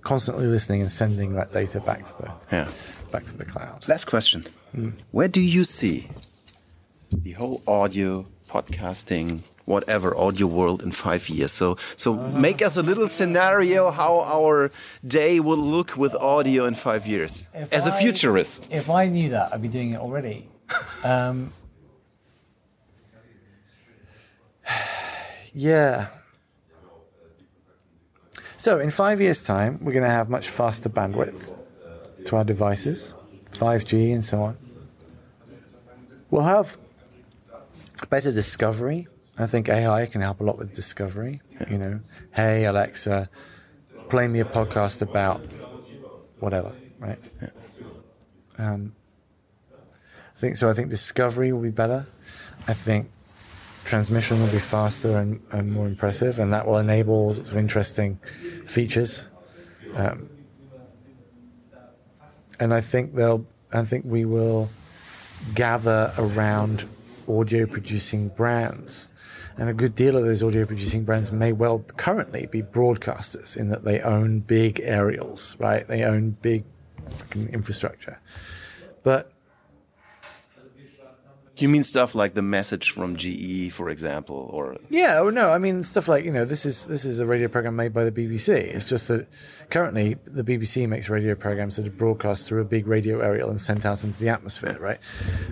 constantly 0.00 0.46
listening 0.46 0.80
and 0.80 0.90
sending 0.90 1.30
that 1.30 1.52
data 1.52 1.80
back 1.80 2.04
to 2.04 2.14
the 2.20 2.34
yeah. 2.52 2.68
back 3.12 3.24
to 3.24 3.36
the 3.36 3.44
cloud. 3.44 3.86
Last 3.88 4.06
question: 4.06 4.44
mm. 4.74 4.92
Where 5.12 5.28
do 5.28 5.40
you 5.40 5.64
see 5.64 6.08
the 7.12 7.32
whole 7.32 7.62
audio 7.66 8.26
podcasting 8.48 9.42
whatever 9.66 10.16
audio 10.16 10.46
world 10.46 10.82
in 10.82 10.92
five 10.92 11.28
years. 11.28 11.52
So, 11.52 11.76
so 11.96 12.14
uh 12.14 12.18
-huh. 12.18 12.40
make 12.40 12.64
us 12.64 12.76
a 12.76 12.82
little 12.82 13.08
scenario 13.08 13.90
how 13.90 14.22
our 14.22 14.70
day 15.02 15.40
will 15.40 15.70
look 15.70 15.90
with 15.96 16.14
audio 16.14 16.66
in 16.66 16.74
five 16.74 17.02
years 17.06 17.48
if 17.54 17.72
as 17.72 17.86
I, 17.86 17.90
a 17.90 17.92
futurist. 17.92 18.68
If 18.70 18.88
I 18.88 19.08
knew 19.08 19.30
that, 19.30 19.52
I'd 19.52 19.62
be 19.62 19.68
doing 19.68 19.92
it 19.92 20.00
already. 20.00 20.48
um, 21.04 21.52
yeah. 25.52 26.06
So, 28.56 28.80
in 28.80 28.90
five 28.90 29.20
years' 29.20 29.44
time, 29.44 29.78
we're 29.80 29.92
going 29.92 30.10
to 30.12 30.16
have 30.18 30.28
much 30.28 30.48
faster 30.48 30.90
bandwidth 30.90 31.54
to 32.24 32.36
our 32.36 32.44
devices, 32.44 33.14
5G 33.52 34.12
and 34.14 34.24
so 34.24 34.42
on. 34.42 34.56
We'll 36.30 36.48
have 36.56 36.76
better 38.10 38.32
discovery 38.32 39.06
I 39.38 39.46
think 39.46 39.68
AI 39.68 40.06
can 40.06 40.22
help 40.22 40.40
a 40.40 40.44
lot 40.44 40.56
with 40.56 40.72
discovery. 40.72 41.40
Yeah. 41.52 41.70
You 41.70 41.78
know, 41.78 42.00
hey 42.32 42.64
Alexa, 42.64 43.28
play 44.08 44.28
me 44.28 44.40
a 44.40 44.44
podcast 44.44 45.02
about 45.02 45.40
whatever, 46.40 46.72
right? 46.98 47.18
Yeah. 47.42 47.48
Um, 48.58 48.94
I 50.34 50.38
think 50.38 50.56
so. 50.56 50.70
I 50.70 50.72
think 50.72 50.88
discovery 50.88 51.52
will 51.52 51.62
be 51.62 51.70
better. 51.70 52.06
I 52.66 52.72
think 52.72 53.10
transmission 53.84 54.40
will 54.40 54.50
be 54.50 54.58
faster 54.58 55.18
and, 55.18 55.40
and 55.52 55.70
more 55.70 55.86
impressive, 55.86 56.38
and 56.38 56.52
that 56.52 56.66
will 56.66 56.78
enable 56.78 57.14
all 57.14 57.34
sorts 57.34 57.50
of 57.50 57.56
interesting 57.56 58.16
features. 58.64 59.30
Um, 59.94 60.28
and 62.58 62.72
I 62.72 62.80
think 62.80 63.14
they'll. 63.14 63.46
I 63.72 63.82
think 63.82 64.04
we 64.06 64.24
will 64.24 64.70
gather 65.54 66.12
around 66.18 66.84
audio 67.28 67.66
producing 67.66 68.28
brands 68.28 69.08
and 69.58 69.68
a 69.68 69.74
good 69.74 69.94
deal 69.94 70.16
of 70.16 70.24
those 70.24 70.42
audio 70.42 70.66
producing 70.66 71.04
brands 71.04 71.32
may 71.32 71.52
well 71.52 71.80
currently 71.96 72.46
be 72.46 72.62
broadcasters 72.62 73.56
in 73.56 73.68
that 73.70 73.84
they 73.84 74.00
own 74.00 74.40
big 74.40 74.80
aerials, 74.80 75.56
right? 75.58 75.86
They 75.86 76.04
own 76.04 76.30
big 76.42 76.64
infrastructure. 77.52 78.20
But 79.02 79.32
do 81.56 81.64
you 81.64 81.70
mean 81.70 81.84
stuff 81.84 82.14
like 82.14 82.34
the 82.34 82.42
message 82.42 82.90
from 82.90 83.16
GE, 83.16 83.72
for 83.72 83.88
example, 83.88 84.50
or 84.52 84.76
yeah, 84.90 85.20
or 85.20 85.32
no, 85.32 85.50
I 85.50 85.58
mean 85.58 85.84
stuff 85.84 86.06
like 86.06 86.24
you 86.24 86.30
know 86.30 86.44
this 86.44 86.66
is 86.66 86.84
this 86.84 87.06
is 87.06 87.18
a 87.18 87.24
radio 87.24 87.48
program 87.48 87.76
made 87.76 87.94
by 87.94 88.04
the 88.04 88.12
BBC. 88.12 88.48
It's 88.50 88.84
just 88.84 89.08
that 89.08 89.26
currently 89.70 90.18
the 90.26 90.44
BBC 90.44 90.86
makes 90.86 91.08
radio 91.08 91.34
programs 91.34 91.76
that 91.76 91.86
are 91.86 91.90
broadcast 91.90 92.46
through 92.46 92.60
a 92.60 92.66
big 92.66 92.86
radio 92.86 93.20
aerial 93.20 93.48
and 93.48 93.58
sent 93.58 93.86
out 93.86 94.04
into 94.04 94.18
the 94.18 94.28
atmosphere, 94.28 94.76
right? 94.78 94.98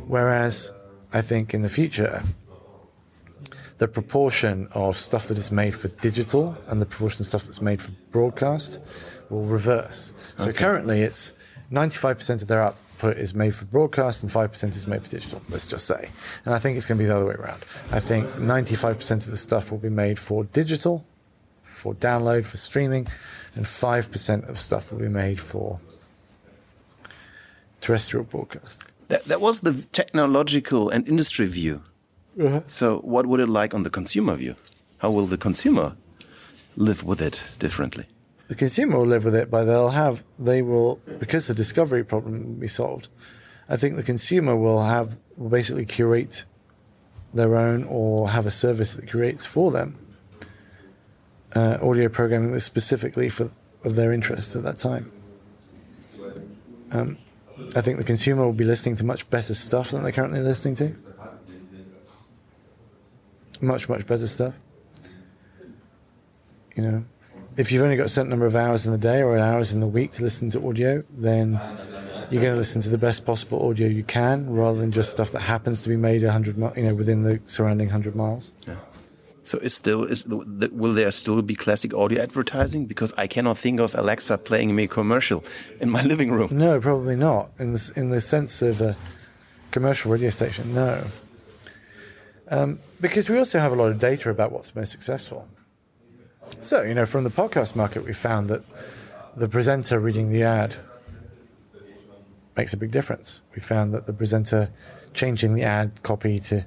Whereas 0.07 0.75
I 1.11 1.23
think 1.23 1.55
in 1.55 1.63
the 1.63 1.71
future 1.71 2.23
the 3.79 3.89
proportion 3.89 4.69
of 4.73 4.97
stuff 4.97 5.29
that 5.29 5.39
is 5.39 5.51
made 5.51 5.75
for 5.75 5.89
digital 5.89 6.57
and 6.69 6.81
the 6.81 6.87
proportion 6.87 7.23
of 7.23 7.27
stuff 7.27 7.45
that's 7.45 7.61
made 7.61 7.83
for 7.83 7.91
broadcast 8.11 8.79
will 9.31 9.45
reverse. 9.45 10.13
So 10.37 10.51
okay. 10.51 10.59
currently 10.59 11.03
it's 11.03 11.33
95% 11.73 12.43
of 12.43 12.49
their 12.49 12.63
output 12.63 13.17
is 13.17 13.35
made 13.35 13.55
for 13.55 13.65
broadcast 13.65 14.23
and 14.23 14.31
5% 14.31 14.77
is 14.77 14.87
made 14.87 15.03
for 15.03 15.11
digital, 15.11 15.43
let's 15.49 15.67
just 15.67 15.87
say. 15.87 16.11
And 16.45 16.55
I 16.55 16.59
think 16.59 16.77
it's 16.77 16.87
going 16.87 16.99
to 16.99 17.05
be 17.05 17.09
the 17.09 17.17
other 17.17 17.27
way 17.27 17.35
around. 17.35 17.65
I 17.91 18.01
think 18.01 18.29
95% 18.37 19.25
of 19.25 19.31
the 19.31 19.37
stuff 19.37 19.71
will 19.73 19.79
be 19.79 19.89
made 19.89 20.19
for 20.19 20.45
digital, 20.45 21.05
for 21.63 21.95
download, 21.95 22.47
for 22.47 22.57
streaming, 22.57 23.09
and 23.57 23.65
5% 23.65 24.49
of 24.49 24.59
stuff 24.59 24.93
will 24.93 25.01
be 25.01 25.09
made 25.09 25.41
for 25.41 25.81
terrestrial 27.81 28.25
broadcast. 28.25 28.85
That, 29.09 29.25
that 29.25 29.41
was 29.41 29.61
the 29.61 29.87
technological 29.93 30.89
and 30.89 31.07
industry 31.09 31.47
view. 31.47 31.83
So, 32.67 32.99
what 32.99 33.27
would 33.27 33.41
it 33.41 33.49
like 33.49 33.75
on 33.75 33.83
the 33.83 33.91
consumer 33.91 34.35
view? 34.35 34.57
How 34.99 35.11
will 35.11 35.27
the 35.27 35.39
consumer 35.39 35.97
live 36.77 37.05
with 37.05 37.21
it 37.21 37.45
differently? 37.59 38.07
The 38.49 38.55
consumer 38.55 38.99
will 38.99 39.07
live 39.07 39.25
with 39.25 39.35
it, 39.35 39.51
but 39.51 39.65
they'll 39.65 39.91
have 39.91 40.23
they 40.39 40.63
will 40.63 41.01
because 41.19 41.47
the 41.47 41.55
discovery 41.55 42.05
problem 42.05 42.45
will 42.45 42.61
be 42.61 42.69
solved. 42.69 43.09
I 43.69 43.77
think 43.77 43.97
the 43.97 44.03
consumer 44.03 44.57
will 44.57 44.83
have 44.83 45.17
will 45.37 45.51
basically 45.51 45.87
curate 45.87 46.45
their 47.33 47.57
own 47.57 47.85
or 47.85 48.31
have 48.31 48.47
a 48.47 48.51
service 48.51 48.95
that 48.95 49.11
creates 49.11 49.47
for 49.47 49.71
them 49.71 49.99
uh, 51.55 51.79
audio 51.83 52.09
programming 52.09 52.53
that's 52.53 52.65
specifically 52.65 53.29
for 53.29 53.51
of 53.85 53.97
their 53.97 54.13
interests 54.13 54.57
at 54.57 54.63
that 54.63 54.79
time. 54.79 55.11
Um, 56.91 57.19
I 57.77 57.81
think 57.81 57.99
the 57.99 58.05
consumer 58.05 58.45
will 58.45 58.53
be 58.53 58.65
listening 58.65 58.97
to 58.97 59.05
much 59.05 59.29
better 59.31 59.53
stuff 59.53 59.91
than 59.91 60.03
they're 60.03 60.13
currently 60.13 60.41
listening 60.41 60.75
to. 60.77 60.97
Much, 63.65 63.89
much 63.89 64.07
better 64.07 64.27
stuff. 64.27 64.59
You 66.77 66.83
know, 66.83 67.05
if 67.57 67.71
you've 67.71 67.83
only 67.83 67.97
got 67.97 68.07
a 68.07 68.09
certain 68.09 68.31
number 68.31 68.47
of 68.47 68.57
hours 68.57 68.85
in 68.85 68.93
the 68.93 68.99
day 68.99 69.23
or 69.23 69.39
hours 69.39 69.73
in 69.73 69.81
the 69.81 69.87
week 69.87 70.11
to 70.13 70.23
listen 70.23 70.51
to 70.51 70.69
audio, 70.69 71.03
then 71.11 71.53
you're 72.31 72.43
going 72.43 72.55
to 72.55 72.59
listen 72.59 72.83
to 72.83 72.89
the 72.89 72.99
best 72.99 73.25
possible 73.25 73.69
audio 73.69 73.87
you 73.87 74.03
can, 74.03 74.51
rather 74.51 74.79
than 74.79 74.91
just 74.91 75.11
stuff 75.11 75.31
that 75.33 75.41
happens 75.41 75.83
to 75.83 75.89
be 75.89 75.97
made 75.97 76.23
a 76.25 76.33
hundred, 76.33 76.59
mi- 76.59 76.71
you 76.77 76.83
know, 76.83 76.95
within 76.95 77.23
the 77.23 77.41
surrounding 77.45 77.89
hundred 77.89 78.17
miles. 78.17 78.53
Yeah. 78.67 78.77
So, 79.45 79.59
is 79.59 79.75
still 79.75 80.05
is 80.05 80.27
will 80.27 80.95
there 80.95 81.11
still 81.11 81.41
be 81.43 81.55
classic 81.55 81.93
audio 81.93 82.23
advertising? 82.23 82.87
Because 82.87 83.13
I 83.17 83.27
cannot 83.27 83.59
think 83.59 83.79
of 83.79 83.95
Alexa 83.95 84.39
playing 84.39 84.75
me 84.75 84.85
a 84.85 84.89
commercial 84.89 85.45
in 85.81 85.91
my 85.91 86.03
living 86.03 86.31
room. 86.33 86.49
No, 86.53 86.81
probably 86.81 87.15
not. 87.15 87.51
In 87.59 87.75
the 87.75 87.93
in 87.95 88.11
the 88.11 88.23
sense 88.23 88.63
of 88.63 88.81
a 88.81 88.97
commercial 89.71 90.11
radio 90.11 90.31
station, 90.31 90.75
no. 90.75 91.05
Um, 92.49 92.79
because 93.05 93.29
we 93.29 93.37
also 93.37 93.59
have 93.59 93.71
a 93.71 93.75
lot 93.75 93.91
of 93.91 93.99
data 93.99 94.31
about 94.31 94.51
what's 94.51 94.75
most 94.75 94.91
successful. 94.91 95.47
So, 96.63 96.85
you 96.85 96.95
know, 96.95 97.05
from 97.05 97.25
the 97.25 97.31
podcast 97.31 97.77
market, 97.77 98.03
we 98.03 98.15
found 98.15 98.49
that 98.49 98.63
the 99.37 99.47
presenter 99.47 100.01
reading 100.01 100.33
the 100.33 100.43
ad 100.43 100.77
makes 102.57 102.73
a 102.73 102.79
big 102.79 102.91
difference. 102.91 103.43
We 103.55 103.61
found 103.61 103.93
that 103.93 104.07
the 104.07 104.15
presenter 104.15 104.71
changing 105.13 105.55
the 105.55 105.65
ad 105.65 106.03
copy 106.03 106.39
to 106.49 106.65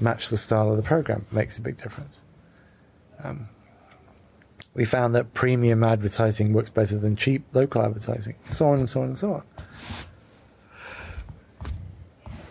match 0.00 0.28
the 0.28 0.36
style 0.36 0.70
of 0.70 0.76
the 0.76 0.84
program 0.84 1.26
makes 1.32 1.58
a 1.58 1.60
big 1.60 1.76
difference. 1.76 2.22
Um, 3.24 3.48
we 4.74 4.84
found 4.84 5.12
that 5.16 5.34
premium 5.34 5.82
advertising 5.82 6.52
works 6.52 6.70
better 6.70 6.96
than 6.98 7.16
cheap 7.16 7.42
local 7.52 7.82
advertising, 7.82 8.36
so 8.48 8.68
on 8.68 8.78
and 8.78 8.88
so 8.88 9.00
on 9.00 9.06
and 9.08 9.18
so 9.18 9.32
on. 9.32 9.42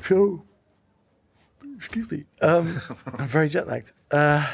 So, 0.04 0.44
excuse 1.80 2.12
me, 2.12 2.26
um, 2.42 2.82
I'm 3.18 3.28
very 3.28 3.48
jet 3.48 3.68
lagged. 3.68 3.94
Uh, 4.12 4.46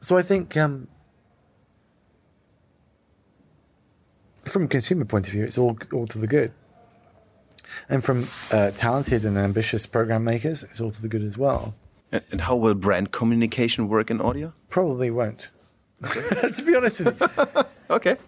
so 0.00 0.18
I 0.18 0.22
think, 0.22 0.56
um, 0.56 0.88
from 4.44 4.64
a 4.64 4.68
consumer 4.68 5.04
point 5.04 5.28
of 5.28 5.32
view, 5.32 5.44
it's 5.44 5.56
all 5.56 5.78
all 5.92 6.08
to 6.08 6.18
the 6.18 6.26
good, 6.26 6.52
and 7.88 8.04
from 8.04 8.26
uh, 8.50 8.72
talented 8.72 9.24
and 9.24 9.38
ambitious 9.38 9.86
program 9.86 10.24
makers, 10.24 10.64
it's 10.64 10.80
all 10.80 10.90
to 10.90 11.00
the 11.00 11.08
good 11.08 11.22
as 11.22 11.38
well. 11.38 11.74
And 12.10 12.22
and 12.32 12.40
how 12.42 12.56
will 12.56 12.74
brand 12.74 13.12
communication 13.12 13.88
work 13.88 14.10
in 14.10 14.20
audio? 14.20 14.52
Probably 14.68 15.10
won't. 15.10 15.50
to 16.02 16.62
be 16.64 16.74
honest 16.74 17.00
with 17.00 17.20
you. 17.20 17.64
Okay. 17.90 18.18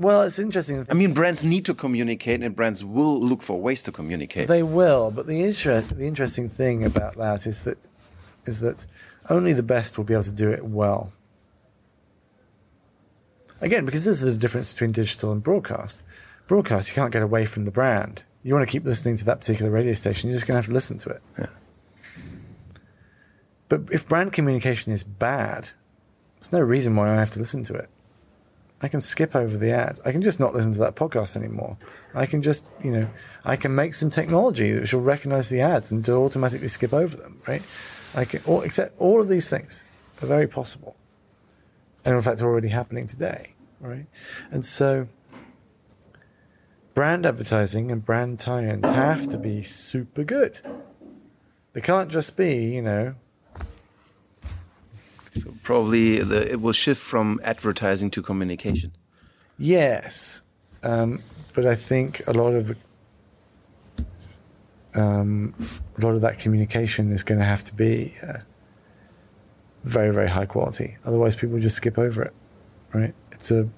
Well, 0.00 0.22
it's 0.22 0.38
interesting. 0.38 0.86
I 0.88 0.94
mean, 0.94 1.12
brands 1.12 1.44
need 1.44 1.66
to 1.66 1.74
communicate, 1.74 2.42
and 2.42 2.56
brands 2.56 2.82
will 2.82 3.20
look 3.20 3.42
for 3.42 3.60
ways 3.60 3.82
to 3.82 3.92
communicate. 3.92 4.48
They 4.48 4.62
will, 4.62 5.10
but 5.10 5.26
the 5.26 5.42
inter- 5.42 5.82
the 5.82 6.06
interesting 6.06 6.48
thing 6.48 6.86
about 6.86 7.16
that 7.16 7.46
is 7.46 7.64
that 7.64 7.86
is 8.46 8.60
that 8.60 8.86
only 9.28 9.52
the 9.52 9.62
best 9.62 9.98
will 9.98 10.06
be 10.06 10.14
able 10.14 10.22
to 10.22 10.32
do 10.32 10.50
it 10.50 10.64
well. 10.64 11.12
Again, 13.60 13.84
because 13.84 14.06
this 14.06 14.22
is 14.22 14.32
the 14.32 14.40
difference 14.40 14.72
between 14.72 14.90
digital 14.90 15.32
and 15.32 15.42
broadcast. 15.42 16.02
Broadcast, 16.46 16.88
you 16.88 16.94
can't 16.94 17.12
get 17.12 17.22
away 17.22 17.44
from 17.44 17.66
the 17.66 17.70
brand. 17.70 18.22
You 18.42 18.54
want 18.54 18.66
to 18.66 18.72
keep 18.72 18.86
listening 18.86 19.18
to 19.18 19.26
that 19.26 19.40
particular 19.40 19.70
radio 19.70 19.92
station, 19.92 20.30
you're 20.30 20.36
just 20.36 20.46
going 20.46 20.54
to 20.54 20.62
have 20.62 20.66
to 20.66 20.72
listen 20.72 20.96
to 20.96 21.10
it. 21.10 21.22
Yeah. 21.38 21.46
But 23.68 23.82
if 23.92 24.08
brand 24.08 24.32
communication 24.32 24.94
is 24.94 25.04
bad, 25.04 25.68
there's 26.36 26.52
no 26.52 26.60
reason 26.60 26.96
why 26.96 27.12
I 27.12 27.16
have 27.16 27.30
to 27.32 27.38
listen 27.38 27.62
to 27.64 27.74
it. 27.74 27.90
I 28.82 28.88
can 28.88 29.00
skip 29.00 29.36
over 29.36 29.56
the 29.56 29.72
ad. 29.72 30.00
I 30.04 30.12
can 30.12 30.22
just 30.22 30.40
not 30.40 30.54
listen 30.54 30.72
to 30.72 30.78
that 30.80 30.96
podcast 30.96 31.36
anymore. 31.36 31.76
I 32.14 32.24
can 32.24 32.40
just, 32.40 32.66
you 32.82 32.90
know, 32.90 33.08
I 33.44 33.56
can 33.56 33.74
make 33.74 33.92
some 33.94 34.08
technology 34.08 34.72
that 34.72 34.92
will 34.92 35.02
recognize 35.02 35.50
the 35.50 35.60
ads 35.60 35.90
and 35.90 36.04
to 36.06 36.12
automatically 36.12 36.68
skip 36.68 36.94
over 36.94 37.16
them, 37.16 37.40
right? 37.46 37.62
I 38.14 38.24
can, 38.24 38.40
all, 38.46 38.62
except 38.62 38.98
all 38.98 39.20
of 39.20 39.28
these 39.28 39.50
things 39.50 39.84
are 40.22 40.26
very 40.26 40.46
possible. 40.46 40.96
And 42.04 42.14
in 42.14 42.22
fact, 42.22 42.40
are 42.40 42.46
already 42.46 42.68
happening 42.68 43.06
today, 43.06 43.54
right? 43.80 44.06
And 44.50 44.64
so 44.64 45.08
brand 46.94 47.26
advertising 47.26 47.92
and 47.92 48.04
brand 48.04 48.38
tie-ins 48.38 48.88
have 48.88 49.28
to 49.28 49.38
be 49.38 49.62
super 49.62 50.24
good. 50.24 50.60
They 51.74 51.82
can't 51.82 52.10
just 52.10 52.36
be, 52.36 52.74
you 52.74 52.82
know, 52.82 53.14
So 55.42 55.54
probably 55.62 56.20
the, 56.22 56.52
it 56.52 56.60
will 56.60 56.72
shift 56.72 57.00
from 57.00 57.40
advertising 57.44 58.10
to 58.12 58.22
communication. 58.22 58.92
Yes, 59.58 60.42
um, 60.82 61.20
but 61.54 61.66
I 61.66 61.74
think 61.74 62.22
a 62.26 62.32
lot 62.32 62.54
of 62.54 62.76
um, 64.94 65.54
a 65.96 66.00
lot 66.00 66.14
of 66.14 66.20
that 66.22 66.38
communication 66.38 67.12
is 67.12 67.22
going 67.22 67.38
to 67.38 67.44
have 67.44 67.62
to 67.64 67.74
be 67.74 68.14
uh, 68.26 68.38
very, 69.84 70.12
very 70.12 70.28
high 70.28 70.46
quality. 70.46 70.96
Otherwise, 71.04 71.36
people 71.36 71.58
just 71.58 71.76
skip 71.76 71.98
over 71.98 72.22
it. 72.22 72.34
Right? 72.92 73.14
It's 73.32 73.50
a 73.50 73.68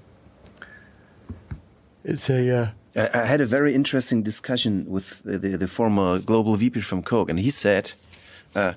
it's 2.05 2.31
a 2.31 2.57
uh, 2.57 2.69
I 2.97 3.25
had 3.25 3.41
a 3.41 3.47
very 3.47 3.75
interesting 3.75 4.23
discussion 4.23 4.85
with 4.89 5.23
the, 5.23 5.39
the, 5.39 5.57
the 5.57 5.69
former 5.69 6.19
global 6.19 6.55
VP 6.57 6.81
from 6.81 7.03
Coke, 7.03 7.31
and 7.31 7.39
he 7.39 7.51
said, 7.51 7.93
uh, 8.55 8.75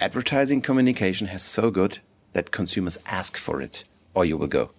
advertising 0.00 0.60
communication 0.62 1.26
has 1.28 1.42
so 1.42 1.70
good 1.70 1.98
that 2.32 2.50
consumers 2.50 2.98
ask 3.06 3.36
for 3.36 3.60
it, 3.60 3.84
or 4.14 4.24
you 4.24 4.36
will 4.36 4.46
go. 4.46 4.70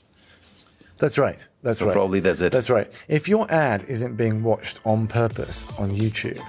that's 0.98 1.18
right. 1.18 1.48
That's 1.64 1.80
So 1.80 1.88
right. 1.88 1.94
probably 1.94 2.20
that's 2.20 2.42
it. 2.42 2.52
That's 2.52 2.70
right. 2.70 2.90
If 3.08 3.28
your 3.28 3.52
ad 3.52 3.84
isn't 3.88 4.16
being 4.16 4.44
watched 4.44 4.80
on 4.86 5.08
purpose 5.08 5.66
on 5.80 5.92
YouTube, 5.92 6.40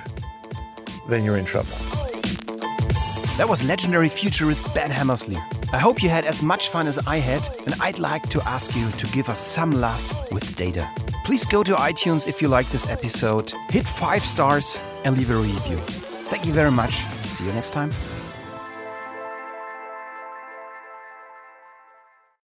then 1.09 1.25
you're 1.25 1.39
in 1.39 1.45
trouble. 1.47 1.71
That 3.39 3.47
was 3.49 3.65
legendary 3.65 4.11
futurist 4.11 4.73
Ben 4.75 4.91
Hammersley. 4.91 5.39
I 5.73 5.79
hope 5.79 6.03
you 6.03 6.11
had 6.11 6.27
as 6.27 6.43
much 6.43 6.69
fun 6.69 6.87
as 6.87 6.99
I 7.07 7.17
had, 7.17 7.49
and 7.65 7.75
I'd 7.81 7.99
like 7.99 8.29
to 8.29 8.43
ask 8.47 8.77
you 8.77 8.91
to 8.91 9.07
give 9.09 9.31
us 9.31 9.41
some 9.41 9.71
love 9.73 10.03
with 10.31 10.55
data. 10.55 10.87
Please 11.25 11.47
go 11.47 11.63
to 11.63 11.75
iTunes 11.75 12.29
if 12.29 12.43
you 12.43 12.49
like 12.49 12.69
this 12.71 12.87
episode, 12.89 13.53
hit 13.71 13.87
five 13.87 14.25
stars, 14.25 14.79
and 15.05 15.17
leave 15.17 15.31
a 15.31 15.37
review. 15.37 15.79
Thank 16.29 16.45
you 16.47 16.53
very 16.53 16.71
much. 16.71 17.05
See 17.27 17.45
you 17.47 17.53
next 17.55 17.71
time. 17.71 17.91